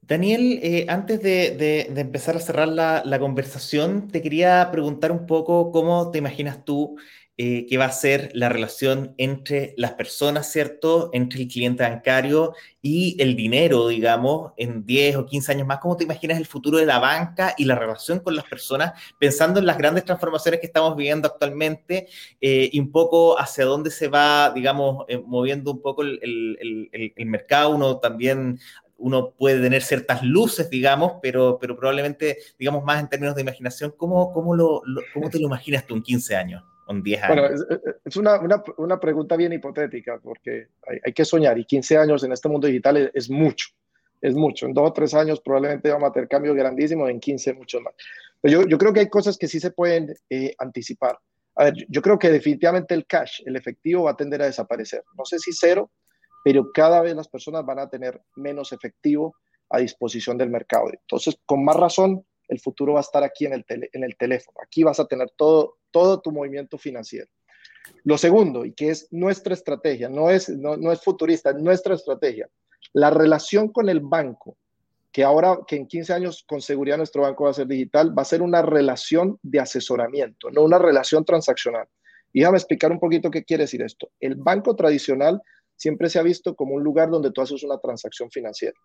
Daniel, 0.00 0.58
eh, 0.62 0.84
antes 0.88 1.22
de, 1.22 1.86
empezar 1.96 2.36
a 2.36 2.40
cerrar 2.40 2.68
la, 2.68 3.02
la, 3.04 3.20
conversación, 3.20 4.08
te 4.08 4.20
quería 4.20 4.68
preguntar 4.72 5.12
un 5.12 5.26
poco 5.26 5.70
cómo 5.70 6.10
te 6.10 6.18
imaginas 6.18 6.64
tú 6.64 6.96
eh, 7.38 7.66
que 7.66 7.78
va 7.78 7.86
a 7.86 7.92
ser 7.92 8.30
la 8.34 8.50
relación 8.50 9.14
entre 9.16 9.72
las 9.78 9.92
personas, 9.92 10.52
¿cierto? 10.52 11.08
Entre 11.14 11.40
el 11.40 11.48
cliente 11.48 11.82
bancario 11.82 12.52
y 12.82 13.16
el 13.22 13.34
dinero, 13.36 13.88
digamos, 13.88 14.52
en 14.58 14.84
10 14.84 15.16
o 15.16 15.24
15 15.24 15.52
años 15.52 15.66
más. 15.66 15.78
¿Cómo 15.78 15.96
te 15.96 16.04
imaginas 16.04 16.36
el 16.36 16.44
futuro 16.44 16.76
de 16.76 16.84
la 16.84 16.98
banca 16.98 17.54
y 17.56 17.64
la 17.64 17.74
relación 17.74 18.20
con 18.20 18.36
las 18.36 18.44
personas, 18.44 18.92
pensando 19.18 19.58
en 19.58 19.64
las 19.64 19.78
grandes 19.78 20.04
transformaciones 20.04 20.60
que 20.60 20.66
estamos 20.66 20.94
viviendo 20.94 21.26
actualmente 21.26 22.06
eh, 22.38 22.68
y 22.70 22.78
un 22.78 22.92
poco 22.92 23.40
hacia 23.40 23.64
dónde 23.64 23.90
se 23.90 24.08
va, 24.08 24.52
digamos, 24.54 25.06
eh, 25.08 25.16
moviendo 25.16 25.72
un 25.72 25.80
poco 25.80 26.02
el, 26.02 26.90
mercado? 27.24 27.70
Uno 27.70 27.96
también 27.98 28.60
uno 28.98 29.30
puede 29.30 29.60
tener 29.62 29.82
ciertas 29.82 30.22
luces, 30.22 30.68
digamos, 30.68 31.14
pero, 31.22 31.58
pero 31.58 31.76
probablemente, 31.76 32.38
digamos, 32.58 32.84
más 32.84 33.00
en 33.00 33.08
términos 33.08 33.34
de 33.34 33.40
imaginación, 33.40 33.94
¿cómo, 33.96 34.32
cómo, 34.34 34.54
lo, 34.54 34.82
cómo 35.14 35.30
te 35.30 35.38
lo 35.38 35.46
imaginas 35.46 35.86
tú 35.86 35.96
en 35.96 36.02
15 36.02 36.36
años? 36.36 36.62
10 37.00 37.22
años? 37.22 37.36
Bueno, 37.36 37.94
es, 38.04 38.16
una, 38.16 38.40
una, 38.40 38.62
una, 38.76 38.98
pregunta 38.98 39.36
bien 39.36 39.52
hipotética 39.52 40.18
porque 40.20 40.66
hay, 40.88 40.98
hay, 41.04 41.12
que 41.12 41.24
soñar 41.24 41.56
y 41.58 41.64
15 41.64 41.96
años 41.96 42.24
en 42.24 42.32
este 42.32 42.48
mundo 42.48 42.66
digital 42.66 43.12
es, 43.14 43.30
mucho, 43.30 43.68
es 44.20 44.34
mucho. 44.34 44.66
En 44.66 44.74
dos 44.74 44.90
o 44.90 44.92
tres 44.92 45.14
años 45.14 45.40
probablemente 45.40 45.92
vamos 45.92 46.10
a 46.10 46.12
tener 46.12 46.28
cambios 46.28 46.56
grandísimos, 46.56 47.08
en 47.08 47.20
15 47.20 47.54
mucho 47.54 47.80
más. 47.80 47.94
Pero 48.40 48.62
yo, 48.62 48.68
yo 48.68 48.78
creo 48.78 48.92
que 48.92 49.00
hay 49.00 49.08
cosas 49.08 49.38
que 49.38 49.46
sí 49.46 49.60
se 49.60 49.70
pueden 49.70 50.12
eh, 50.28 50.54
anticipar. 50.58 51.16
A 51.54 51.64
ver, 51.64 51.74
yo 51.88 52.02
creo 52.02 52.18
que 52.18 52.30
definitivamente 52.30 52.94
el 52.94 53.06
cash, 53.06 53.42
el 53.44 53.56
efectivo 53.56 54.04
va 54.04 54.12
a 54.12 54.16
tender 54.16 54.42
a 54.42 54.46
desaparecer. 54.46 55.04
No 55.16 55.24
sé 55.24 55.38
si 55.38 55.52
cero, 55.52 55.90
pero 56.42 56.72
cada 56.72 57.00
vez 57.02 57.14
las 57.14 57.28
personas 57.28 57.64
van 57.64 57.78
a 57.78 57.88
tener 57.88 58.20
menos 58.36 58.72
efectivo 58.72 59.36
a 59.70 59.78
disposición 59.78 60.36
del 60.38 60.50
mercado. 60.50 60.90
Entonces, 60.90 61.38
con 61.46 61.64
más 61.64 61.76
razón, 61.76 62.24
el 62.48 62.60
futuro 62.60 62.94
va 62.94 63.00
a 63.00 63.02
estar 63.02 63.22
aquí 63.22 63.46
en 63.46 63.54
el, 63.54 63.64
en 63.68 64.04
el 64.04 64.16
teléfono. 64.16 64.58
Aquí 64.62 64.82
vas 64.82 65.00
a 65.00 65.06
tener 65.06 65.30
todo, 65.36 65.78
todo 65.92 66.20
tu 66.20 66.32
movimiento 66.32 66.78
financiero. 66.78 67.28
Lo 68.04 68.18
segundo, 68.18 68.64
y 68.64 68.72
que 68.72 68.90
es 68.90 69.08
nuestra 69.12 69.54
estrategia, 69.54 70.08
no 70.08 70.30
es, 70.30 70.48
no, 70.48 70.92
es 70.92 71.02
futurista, 71.02 71.50
es 71.50 71.56
nuestra 71.56 71.94
estrategia, 71.94 72.48
la 72.92 73.10
relación 73.10 73.68
con 73.68 73.88
el 73.88 74.00
banco, 74.00 74.56
que 75.12 75.24
ahora 75.24 75.58
que 75.66 75.76
en 75.76 75.86
15 75.86 76.12
años 76.12 76.44
con 76.48 76.60
seguridad 76.60 76.96
nuestro 76.96 77.22
banco 77.22 77.44
va 77.44 77.50
a 77.50 77.54
ser 77.54 77.66
digital, 77.66 78.16
va 78.16 78.22
a 78.22 78.26
ser 78.26 78.42
una 78.42 78.62
relación 78.62 79.38
de 79.42 79.60
asesoramiento, 79.60 80.50
no 80.50 80.62
una 80.62 80.78
relación 80.78 81.24
transaccional. 81.24 81.86
Y 82.32 82.40
déjame 82.40 82.58
explicar 82.58 82.90
un 82.90 82.98
poquito 82.98 83.30
qué 83.30 83.44
quiere 83.44 83.64
decir 83.64 83.82
esto. 83.82 84.10
El 84.18 84.36
banco 84.36 84.74
tradicional 84.74 85.40
siempre 85.76 86.08
se 86.08 86.18
ha 86.18 86.22
visto 86.22 86.54
como 86.54 86.74
un 86.74 86.82
lugar 86.82 87.10
donde 87.10 87.30
tú 87.30 87.42
haces 87.42 87.62
una 87.62 87.78
transacción 87.78 88.30
financiera. 88.30 88.78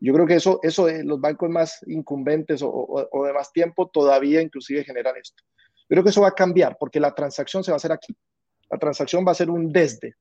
Yo 0.00 0.12
creo 0.12 0.26
que 0.26 0.34
eso, 0.34 0.58
eso 0.62 0.88
los 1.04 1.20
bancos 1.20 1.48
más 1.48 1.78
incumbentes 1.86 2.60
o, 2.64 3.08
de 3.24 3.32
más 3.32 3.52
tiempo 3.52 3.88
todavía 3.88 4.42
inclusive 4.42 4.82
generan 4.82 5.14
esto. 5.16 5.44
Creo 5.88 6.02
que 6.02 6.10
eso 6.10 6.22
va 6.22 6.28
a 6.28 6.34
cambiar 6.34 6.76
porque 6.78 7.00
la 7.00 7.14
transacción 7.14 7.62
se 7.62 7.70
va 7.70 7.76
a 7.76 7.78
hacer 7.78 7.92
aquí. 7.92 8.16
La 8.70 8.78
transacción 8.78 9.24
va 9.26 9.32
a 9.32 9.36
ser 9.36 9.50
un 9.50 9.72
desde. 9.72 10.14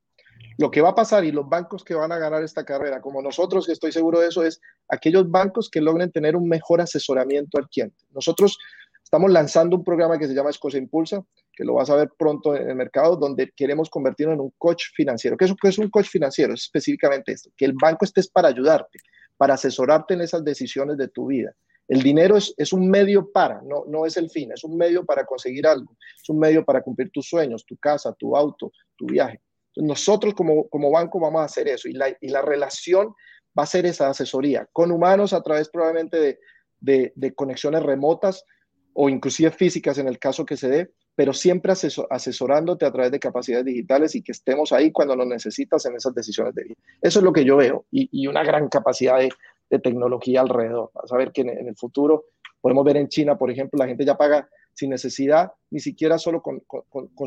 Lo 0.58 0.70
que 0.70 0.82
va 0.82 0.90
a 0.90 0.96
pasar 0.96 1.24
y 1.24 1.32
los 1.32 1.48
bancos 1.48 1.84
que 1.84 1.94
van 1.94 2.12
a 2.12 2.18
ganar 2.18 2.44
esta 2.44 2.66
carrera, 2.66 3.02
como 3.02 3.22
nosotros, 3.22 3.66
que 3.66 3.72
estoy 3.72 3.92
seguro 3.92 4.20
de 4.20 4.28
eso, 4.28 4.44
es 4.44 4.60
aquellos 4.90 5.30
bancos 5.30 5.70
que 5.70 5.82
logren 5.82 6.12
tener 6.12 6.36
un 6.36 6.48
mejor 6.48 6.82
asesoramiento 6.82 7.58
al 7.58 7.70
cliente. 7.70 8.06
Nosotros 8.12 8.58
estamos 9.04 9.32
lanzando 9.32 9.78
un 9.78 9.84
programa 9.84 10.18
que 10.18 10.28
se 10.28 10.34
llama 10.34 10.50
Escocia 10.50 10.78
Impulsa, 10.80 11.24
que 11.54 11.64
lo 11.64 11.76
vas 11.76 11.90
a 11.90 11.96
ver 11.96 12.10
pronto 12.18 12.56
en 12.56 12.70
el 12.70 12.76
mercado, 12.76 13.16
donde 13.16 13.52
queremos 13.56 13.90
convertirlo 13.90 14.34
en 14.34 14.42
un 14.42 14.54
coach 14.58 14.86
financiero. 14.94 15.38
¿Qué 15.38 15.46
es, 15.46 15.54
qué 15.62 15.70
es 15.70 15.78
un 15.78 15.90
coach 15.90 16.08
financiero? 16.08 16.54
Es 16.54 16.64
específicamente 16.64 17.32
esto, 17.32 17.50
que 17.56 17.66
el 17.66 17.74
banco 17.74 18.06
estés 18.06 18.28
para 18.28 18.50
ayudarte 18.50 19.00
para 19.42 19.56
asesorarte 19.56 20.14
en 20.14 20.22
esas 20.22 20.46
decisiones 20.46 20.98
de 20.98 21.08
tu 21.08 21.26
vida. 21.26 21.56
El 21.92 22.02
dinero 22.04 22.38
es, 22.38 22.72
un 22.72 22.90
medio 22.90 23.34
para, 23.34 23.62
no, 23.64 24.06
es 24.06 24.16
el 24.16 24.30
fin, 24.30 24.50
es 24.54 24.64
un 24.64 24.78
medio 24.78 25.04
para 25.04 25.26
conseguir 25.26 25.68
algo, 25.68 25.98
es 26.00 26.30
un 26.30 26.40
medio 26.40 26.64
para 26.64 26.82
cumplir 26.82 27.12
tus 27.12 27.28
sueños, 27.28 27.66
tu 27.66 27.76
casa, 27.76 28.14
tu 28.14 28.34
auto, 28.34 28.72
tu 28.96 29.08
viaje. 29.08 29.42
nosotros 29.76 30.34
como, 30.34 30.70
como 30.70 30.90
banco 30.90 31.20
vamos 31.20 31.42
a 31.42 31.46
hacer 31.46 31.68
eso 31.68 31.90
y 31.90 31.94
la, 31.94 32.42
relación 32.42 33.14
va 33.60 33.64
a 33.64 33.66
ser 33.66 33.86
esa 33.86 34.10
asesoría 34.10 34.70
con 34.72 34.90
humanos 34.90 35.34
a 35.34 35.44
través 35.44 35.68
probablemente 35.68 36.40
de, 36.80 37.34
conexiones 37.36 37.84
remotas 37.84 38.46
o 38.94 39.10
inclusive 39.10 39.52
físicas 39.52 39.98
en 39.98 40.08
el 40.08 40.18
caso 40.18 40.46
que 40.46 40.56
se 40.56 40.70
dé, 40.70 40.94
pero 41.14 41.34
siempre 41.34 41.74
asesorándote 42.10 42.86
a 42.86 42.92
través 42.94 43.12
de 43.12 43.20
capacidades 43.20 43.66
digitales 43.66 44.16
y 44.16 44.24
que 44.24 44.32
estemos 44.32 44.72
ahí 44.72 44.94
cuando 44.94 45.14
lo 45.18 45.26
necesitas 45.26 45.86
en 45.86 45.98
esas 45.98 46.16
decisiones 46.16 46.56
de 46.56 46.64
vida. 46.64 46.76
Eso 47.02 47.20
es 47.20 47.26
lo 47.26 47.34
que 47.34 47.44
yo 47.44 47.58
veo 47.58 47.86
y, 47.92 48.28
una 48.28 48.46
gran 48.46 48.70
capacidad 48.70 49.20
de, 49.20 49.30
tecnología 49.80 50.42
alrededor. 50.42 50.92
A 51.02 51.08
saber 51.08 51.32
que 51.32 51.42
en, 51.42 51.68
el 51.68 51.76
futuro 51.76 52.26
podemos 52.60 52.86
ver 52.86 52.98
en 52.98 53.08
China, 53.08 53.38
por 53.38 53.52
ejemplo, 53.52 53.78
la 53.78 53.88
gente 53.88 54.06
ya 54.06 54.16
paga 54.16 54.48
sin 54.74 54.90
necesidad, 54.90 55.52
ni 55.70 55.80
siquiera 55.80 56.18
solo 56.18 56.42
con, 56.42 56.62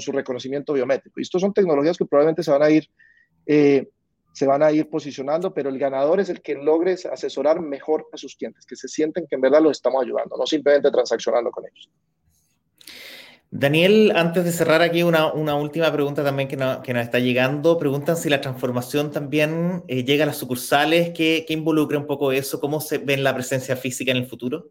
su 0.00 0.12
reconocimiento 0.12 0.72
biométrico. 0.72 1.20
Y 1.20 1.22
estas 1.22 1.40
son 1.40 1.52
tecnologías 1.52 1.96
que 1.96 2.07
probablemente 2.07 2.42
se 2.42 2.50
van 2.50 2.62
a 2.62 2.70
ir... 2.70 2.88
Eh, 3.46 3.88
se 4.33 4.46
van 4.46 4.64
a 4.64 4.72
ir 4.72 4.90
posicionando, 4.90 5.54
pero 5.54 5.70
el 5.70 5.78
ganador 5.78 6.18
es 6.18 6.28
el 6.28 6.42
que 6.42 6.57
logre 6.57 6.94
asesorar 6.94 7.61
mejor 7.61 8.09
a 8.12 8.16
sus 8.16 8.35
clientes, 8.35 8.66
que 8.66 8.74
se 8.74 8.88
sienten 8.88 9.28
que 9.28 9.37
en 9.37 9.40
verdad 9.40 9.62
los 9.62 9.76
estamos 9.76 10.02
ayudando, 10.02 10.37
no 10.37 10.44
simplemente 10.44 10.90
transaccionando 10.90 11.52
con 11.52 11.64
ellos. 11.64 11.88
Daniel, 13.57 14.12
antes 14.17 14.45
de 14.45 14.51
cerrar 14.51 14.83
aquí, 14.83 15.05
una, 15.05 15.33
última 15.33 15.93
pregunta 15.93 16.25
también 16.25 16.49
que, 16.49 16.57
nos 16.57 16.85
está 16.88 17.21
llegando. 17.21 17.79
Preguntan 17.79 18.17
si 18.17 18.29
la 18.29 18.40
transformación 18.40 19.12
también 19.12 19.85
eh, 19.87 20.03
llega 20.03 20.25
a 20.25 20.27
las 20.27 20.38
sucursales, 20.38 21.12
¿qué, 21.14 21.47
involucra 21.51 21.97
un 21.97 22.07
poco 22.09 22.33
eso? 22.33 22.59
¿Cómo 22.59 22.81
se 22.81 22.99
ve 22.99 23.17
la 23.17 23.33
presencia 23.33 23.77
física 23.77 24.11
en 24.11 24.17
el 24.17 24.27
futuro? 24.27 24.71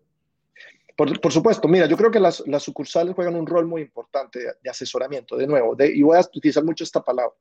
Por, 0.98 1.32
supuesto, 1.32 1.70
mira, 1.70 1.86
yo 1.86 1.96
creo 1.96 2.12
que 2.12 2.20
las, 2.20 2.44
sucursales 2.60 3.16
juegan 3.16 3.38
un 3.38 3.48
rol 3.48 3.68
muy 3.68 3.84
importante 3.84 4.40
de, 4.62 4.70
asesoramiento, 4.70 5.38
de 5.38 5.48
nuevo, 5.48 5.78
y 5.80 6.02
voy 6.02 6.18
a 6.18 6.20
utilizar 6.20 6.66
mucho 6.66 6.84
esta 6.84 7.02
palabra. 7.02 7.34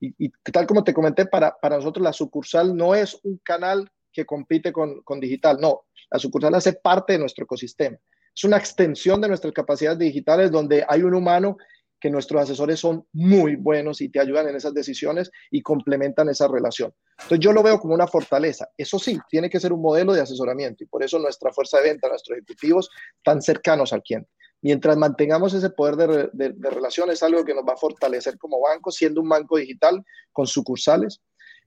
Y, 0.00 0.30
tal 0.50 0.66
como 0.66 0.82
te 0.84 0.94
comenté, 0.94 1.26
para, 1.26 1.54
para 1.54 1.76
nosotros 1.76 2.02
la 2.02 2.14
sucursal 2.14 2.74
no 2.74 2.94
es 2.94 3.20
un 3.24 3.36
canal 3.44 3.90
que 4.10 4.24
compite 4.24 4.72
con, 4.72 5.02
con 5.02 5.20
digital, 5.20 5.58
no, 5.60 5.82
la 6.10 6.18
sucursal 6.18 6.54
hace 6.54 6.72
parte 6.72 7.12
de 7.12 7.18
nuestro 7.18 7.44
ecosistema. 7.44 7.98
Es 8.38 8.44
una 8.44 8.56
extensión 8.56 9.20
de 9.20 9.26
nuestras 9.26 9.52
capacidades 9.52 9.98
digitales 9.98 10.52
donde 10.52 10.84
hay 10.88 11.02
un 11.02 11.12
humano 11.12 11.56
que 11.98 12.08
nuestros 12.08 12.40
asesores 12.40 12.78
son 12.78 13.04
muy 13.12 13.56
buenos 13.56 14.00
y 14.00 14.10
te 14.10 14.20
ayudan 14.20 14.48
en 14.48 14.54
esas 14.54 14.72
decisiones 14.72 15.28
y 15.50 15.60
complementan 15.60 16.28
esa 16.28 16.46
relación. 16.46 16.94
Entonces 17.18 17.40
yo 17.40 17.52
lo 17.52 17.64
veo 17.64 17.80
como 17.80 17.94
una 17.94 18.06
fortaleza. 18.06 18.68
Eso 18.76 19.00
sí, 19.00 19.18
tiene 19.28 19.50
que 19.50 19.58
ser 19.58 19.72
un 19.72 19.82
modelo 19.82 20.12
de 20.12 20.20
asesoramiento 20.20 20.84
y 20.84 20.86
por 20.86 21.02
eso 21.02 21.18
nuestra 21.18 21.52
fuerza 21.52 21.78
de 21.78 21.88
venta, 21.88 22.08
nuestros 22.08 22.38
ejecutivos, 22.38 22.88
tan 23.24 23.42
cercanos 23.42 23.92
al 23.92 24.04
cliente. 24.04 24.30
Mientras 24.62 24.96
mantengamos 24.96 25.52
ese 25.52 25.70
poder 25.70 26.30
de, 26.32 26.52
de, 26.52 26.70
relación, 26.70 27.10
es 27.10 27.24
algo 27.24 27.44
que 27.44 27.54
nos 27.54 27.64
va 27.64 27.72
a 27.72 27.76
fortalecer 27.76 28.38
como 28.38 28.60
banco, 28.60 28.92
siendo 28.92 29.20
un 29.20 29.28
banco 29.28 29.56
digital 29.56 30.00
con 30.30 30.46
sucursales 30.46 31.20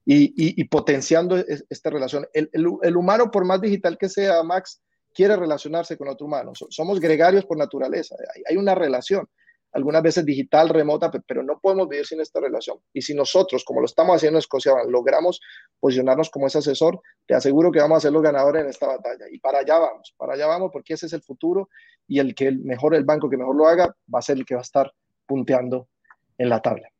y, 0.05 0.63
potenciando 0.69 1.35
esta 1.35 1.89
relación. 1.89 2.25
El, 2.31 2.49
el 2.53 2.95
humano, 2.95 3.29
por 3.29 3.43
más 3.43 3.59
digital 3.59 3.97
que 3.97 4.07
sea, 4.07 4.41
Max, 4.43 4.81
quiere 5.13 5.35
relacionarse 5.35 5.97
con 5.97 6.07
otro 6.07 6.25
humano. 6.25 6.53
Somos 6.69 6.99
gregarios 6.99 7.45
por 7.45 7.57
naturaleza. 7.57 8.15
Hay 8.47 8.57
una 8.57 8.75
relación 8.75 9.27
algunas 9.73 10.03
veces 10.03 10.25
digital, 10.25 10.69
remota, 10.69 11.09
pero 11.25 11.43
no 11.43 11.59
podemos 11.59 11.87
vivir 11.87 12.05
sin 12.05 12.19
esta 12.19 12.39
relación. 12.39 12.77
Y 12.93 13.01
si 13.01 13.13
nosotros, 13.13 13.63
como 13.63 13.79
lo 13.79 13.85
estamos 13.85 14.15
haciendo 14.15 14.37
en 14.37 14.41
Escocia, 14.41 14.73
logramos 14.87 15.39
posicionarnos 15.79 16.29
como 16.29 16.47
ese 16.47 16.57
asesor, 16.57 16.99
te 17.25 17.35
aseguro 17.35 17.71
que 17.71 17.79
vamos 17.79 17.97
a 17.97 18.01
ser 18.01 18.11
los 18.11 18.21
ganadores 18.21 18.63
en 18.63 18.69
esta 18.69 18.87
batalla. 18.87 19.25
Y 19.31 19.39
para 19.39 19.59
allá 19.59 19.79
vamos, 19.79 20.13
para 20.17 20.33
allá 20.33 20.47
vamos, 20.47 20.71
porque 20.73 20.93
ese 20.95 21.05
es 21.05 21.13
el 21.13 21.21
futuro 21.21 21.69
y 22.07 22.19
el 22.19 22.35
que 22.35 22.51
mejor, 22.51 22.95
el 22.95 23.05
banco 23.05 23.29
que 23.29 23.37
mejor 23.37 23.55
lo 23.55 23.67
haga, 23.67 23.95
va 24.13 24.19
a 24.19 24.21
ser 24.21 24.37
el 24.37 24.45
que 24.45 24.55
va 24.55 24.61
a 24.61 24.63
estar 24.63 24.91
punteando 25.25 25.87
en 26.37 26.49
la 26.49 26.61
tabla. 26.61 26.90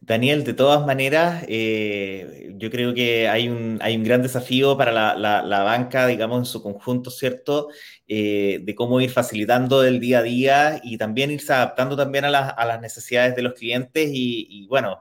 Daniel, 0.00 0.44
de 0.44 0.54
todas 0.54 0.86
maneras, 0.86 1.44
eh, 1.48 2.54
yo 2.56 2.70
creo 2.70 2.94
que 2.94 3.28
hay 3.28 3.48
un, 3.48 3.78
hay 3.82 3.96
un 3.96 4.04
gran 4.04 4.22
desafío 4.22 4.76
para 4.76 4.92
la, 4.92 5.62
banca, 5.64 6.06
digamos, 6.06 6.38
en 6.38 6.44
su 6.46 6.62
conjunto, 6.62 7.10
¿cierto? 7.10 7.68
Eh, 8.06 8.60
de 8.62 8.74
cómo 8.74 9.00
ir 9.00 9.10
facilitando 9.10 9.82
el 9.84 9.98
día 10.00 10.20
a 10.20 10.22
día 10.22 10.80
y 10.84 10.98
también 10.98 11.30
irse 11.32 11.52
adaptando 11.52 11.96
también 11.96 12.24
a, 12.24 12.30
las 12.30 12.80
necesidades 12.80 13.34
de 13.36 13.42
los 13.42 13.54
clientes. 13.54 14.08
Y, 14.12 14.66
bueno, 14.68 15.00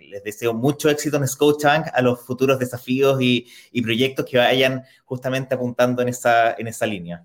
les 0.00 0.22
deseo 0.22 0.52
mucho 0.52 0.90
éxito 0.90 1.16
en 1.16 1.26
Scotiabank 1.26 1.88
a 1.92 2.02
los 2.02 2.20
futuros 2.20 2.58
desafíos 2.58 3.20
y, 3.22 3.46
y 3.72 3.82
proyectos 3.82 4.26
que 4.26 4.38
vayan 4.38 4.84
justamente 5.04 5.54
apuntando 5.54 6.02
en 6.02 6.08
esa, 6.08 6.54
en 6.58 6.68
esa 6.68 6.86
línea. 6.86 7.24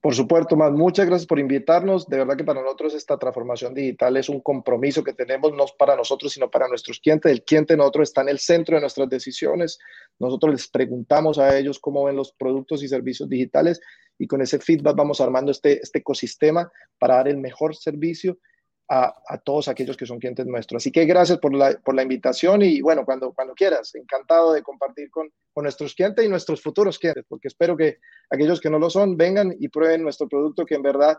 Por 0.00 0.14
supuesto, 0.14 0.54
más 0.54 0.70
muchas 0.70 1.06
gracias 1.06 1.26
por 1.26 1.40
invitarnos. 1.40 2.06
De 2.06 2.18
verdad 2.18 2.36
que 2.36 2.44
para 2.44 2.62
nosotros 2.62 2.94
esta 2.94 3.18
transformación 3.18 3.74
digital 3.74 4.16
es 4.16 4.28
un 4.28 4.40
compromiso 4.40 5.02
que 5.02 5.12
tenemos 5.12 5.52
no 5.52 5.64
para 5.76 5.96
nosotros, 5.96 6.32
sino 6.32 6.48
para 6.48 6.68
nuestros 6.68 7.00
clientes. 7.00 7.32
El 7.32 7.42
cliente 7.42 7.76
nosotros 7.76 8.10
está 8.10 8.22
en 8.22 8.28
el 8.28 8.38
centro 8.38 8.76
de 8.76 8.82
nuestras 8.82 9.08
decisiones. 9.08 9.78
Nosotros 10.20 10.52
les 10.52 10.68
preguntamos 10.68 11.38
a 11.38 11.58
ellos 11.58 11.80
cómo 11.80 12.04
ven 12.04 12.14
los 12.14 12.32
productos 12.32 12.84
y 12.84 12.88
servicios 12.88 13.28
digitales 13.28 13.80
y 14.18 14.28
con 14.28 14.40
ese 14.40 14.60
feedback 14.60 14.96
vamos 14.96 15.20
armando 15.20 15.50
este, 15.50 15.80
este 15.82 15.98
ecosistema 15.98 16.70
para 16.98 17.16
dar 17.16 17.28
el 17.28 17.38
mejor 17.38 17.74
servicio 17.74 18.38
a, 18.88 19.38
todos 19.44 19.68
aquellos 19.68 19.96
que 19.96 20.06
son 20.06 20.18
clientes 20.18 20.46
nuestros. 20.46 20.82
Así 20.82 20.90
que 20.90 21.04
gracias 21.04 21.38
por 21.38 21.54
la, 21.54 21.78
por 21.84 21.94
la 21.94 22.02
invitación 22.02 22.62
y 22.62 22.80
bueno, 22.80 23.04
cuando, 23.04 23.32
cuando 23.32 23.54
quieras, 23.54 23.94
encantado 23.94 24.52
de 24.54 24.62
compartir 24.62 25.10
con, 25.10 25.28
con, 25.52 25.64
nuestros 25.64 25.94
clientes 25.94 26.24
y 26.24 26.28
nuestros 26.28 26.62
futuros 26.62 26.98
clientes, 26.98 27.24
porque 27.28 27.48
espero 27.48 27.76
que 27.76 27.98
aquellos 28.30 28.60
que 28.60 28.70
no 28.70 28.78
lo 28.78 28.88
son 28.88 29.16
vengan 29.16 29.54
y 29.58 29.68
prueben 29.68 30.02
nuestro 30.02 30.28
producto 30.28 30.64
que 30.64 30.74
en 30.74 30.82
verdad 30.82 31.18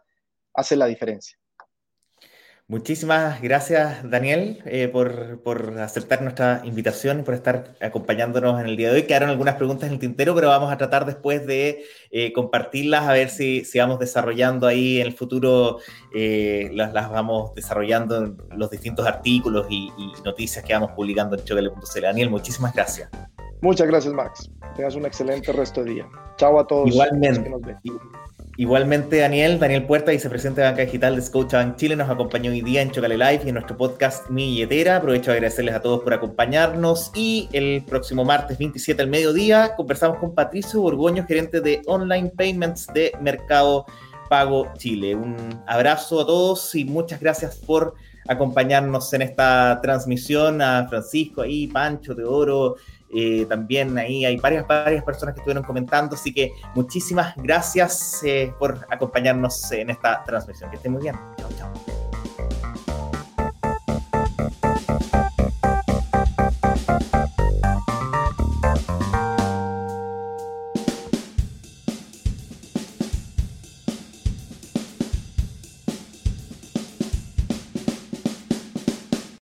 hace 0.54 0.76
la 0.76 0.88
diferencia. 0.88 1.38
Muchísimas 2.70 3.42
gracias, 3.42 4.08
Daniel, 4.08 4.62
eh, 4.64 4.90
por, 4.90 5.42
por, 5.42 5.80
aceptar 5.80 6.22
nuestra 6.22 6.62
invitación 6.64 7.20
y 7.20 7.24
por 7.24 7.34
estar 7.34 7.74
acompañándonos 7.82 8.62
en 8.62 8.68
el 8.68 8.78
día 8.78 8.90
de 8.90 8.98
hoy. 8.98 9.04
Quedaron 9.08 9.32
algunas 9.32 9.56
preguntas 9.56 9.88
en 9.88 9.94
el 9.94 10.00
tintero, 10.00 10.36
pero 10.36 10.50
vamos 10.50 10.72
a 10.72 10.78
tratar 10.78 11.08
después 11.08 11.48
de 11.48 11.84
eh, 12.12 12.32
compartirlas, 12.32 13.08
a 13.08 13.14
ver 13.14 13.32
si, 13.32 13.66
si, 13.66 13.80
vamos 13.80 13.98
desarrollando 13.98 14.68
ahí 14.68 15.02
en 15.02 15.08
el 15.08 15.14
futuro, 15.14 15.80
eh, 16.14 16.70
las, 16.72 16.94
las, 16.94 17.10
vamos 17.10 17.56
desarrollando 17.56 18.18
en 18.18 18.38
los 18.56 18.70
distintos 18.70 19.08
artículos 19.08 19.66
y, 19.68 19.92
noticias 20.24 20.64
que 20.64 20.72
vamos 20.72 20.92
publicando 20.92 21.38
en 21.38 21.44
chocale.cl. 21.44 22.02
Daniel, 22.02 22.30
muchísimas 22.30 22.76
gracias. 22.76 23.10
Muchas 23.62 23.88
gracias, 23.88 24.14
Max. 24.14 24.52
Tengas 24.76 24.94
un 24.94 25.08
excelente 25.08 25.52
resto 25.52 25.84
de 25.84 25.94
día. 25.94 26.10
Chao 26.38 26.60
a 26.60 26.68
todos. 26.68 26.88
Igualmente. 26.88 27.52
Igualmente, 28.60 29.20
Daniel, 29.20 29.58
Daniel 29.58 29.86
Puerta, 29.86 30.12
vicepresidente 30.12 30.60
de 30.60 30.68
Banca 30.68 30.82
Digital 30.82 31.16
de 31.16 31.22
Scotiabank 31.22 31.78
Chile, 31.78 31.96
nos 31.96 32.10
acompañó 32.10 32.52
hoy 32.52 32.62
día 32.62 32.82
en 32.82 32.92
Chocale 32.92 33.18
Live 33.18 33.44
y 33.46 33.48
en 33.48 33.54
nuestro 33.54 33.78
podcast 33.78 34.30
Mi 34.30 34.48
Billetera. 34.48 34.98
Aprovecho 34.98 35.32
de 35.32 35.38
agradecerles 35.38 35.76
a 35.76 35.82
todos 35.82 36.02
por 36.02 36.14
acompañarnos 36.14 37.10
y 37.16 37.48
el 37.54 37.86
próximo 37.86 38.26
martes 38.26 38.58
27 38.58 39.02
al 39.02 39.08
mediodía 39.08 39.76
conversamos 39.78 40.18
con 40.18 40.36
Patricio 40.36 40.82
Borgoño, 40.82 41.26
gerente 41.26 41.62
de 41.62 41.82
Online 41.86 42.32
Payments 42.36 42.88
de 42.88 43.14
Mercado 43.22 43.86
Pago 44.30 44.68
Chile. 44.78 45.16
Un 45.16 45.38
abrazo 45.66 46.20
a 46.20 46.26
todos 46.26 46.76
y 46.76 46.84
muchas 46.84 47.22
gracias 47.22 47.56
por 47.56 47.96
acompañarnos 48.28 49.14
en 49.14 49.22
esta 49.22 49.80
transmisión. 49.82 50.62
A 50.62 50.86
Francisco 50.90 51.44
ahí, 51.44 51.68
Pancho, 51.68 52.14
Teodoro, 52.14 52.76
eh, 53.12 53.46
también 53.48 53.98
ahí 53.98 54.26
hay 54.26 54.38
varias, 54.38 54.68
varias 54.68 55.04
personas 55.04 55.34
que 55.34 55.42
estuvieron 55.42 55.64
comentando, 55.64 56.16
así 56.16 56.34
que 56.34 56.54
muchísimas 56.76 57.36
gracias 57.38 58.22
eh, 58.24 58.54
por 58.60 58.86
acompañarnos 58.90 59.72
en 59.72 59.90
esta 59.90 60.24
transmisión. 60.24 60.70
Que 60.70 60.78
estén 60.78 60.92
muy 60.92 61.02
bien. 61.02 61.16
Chao, 61.38 61.50
chao. 61.58 62.09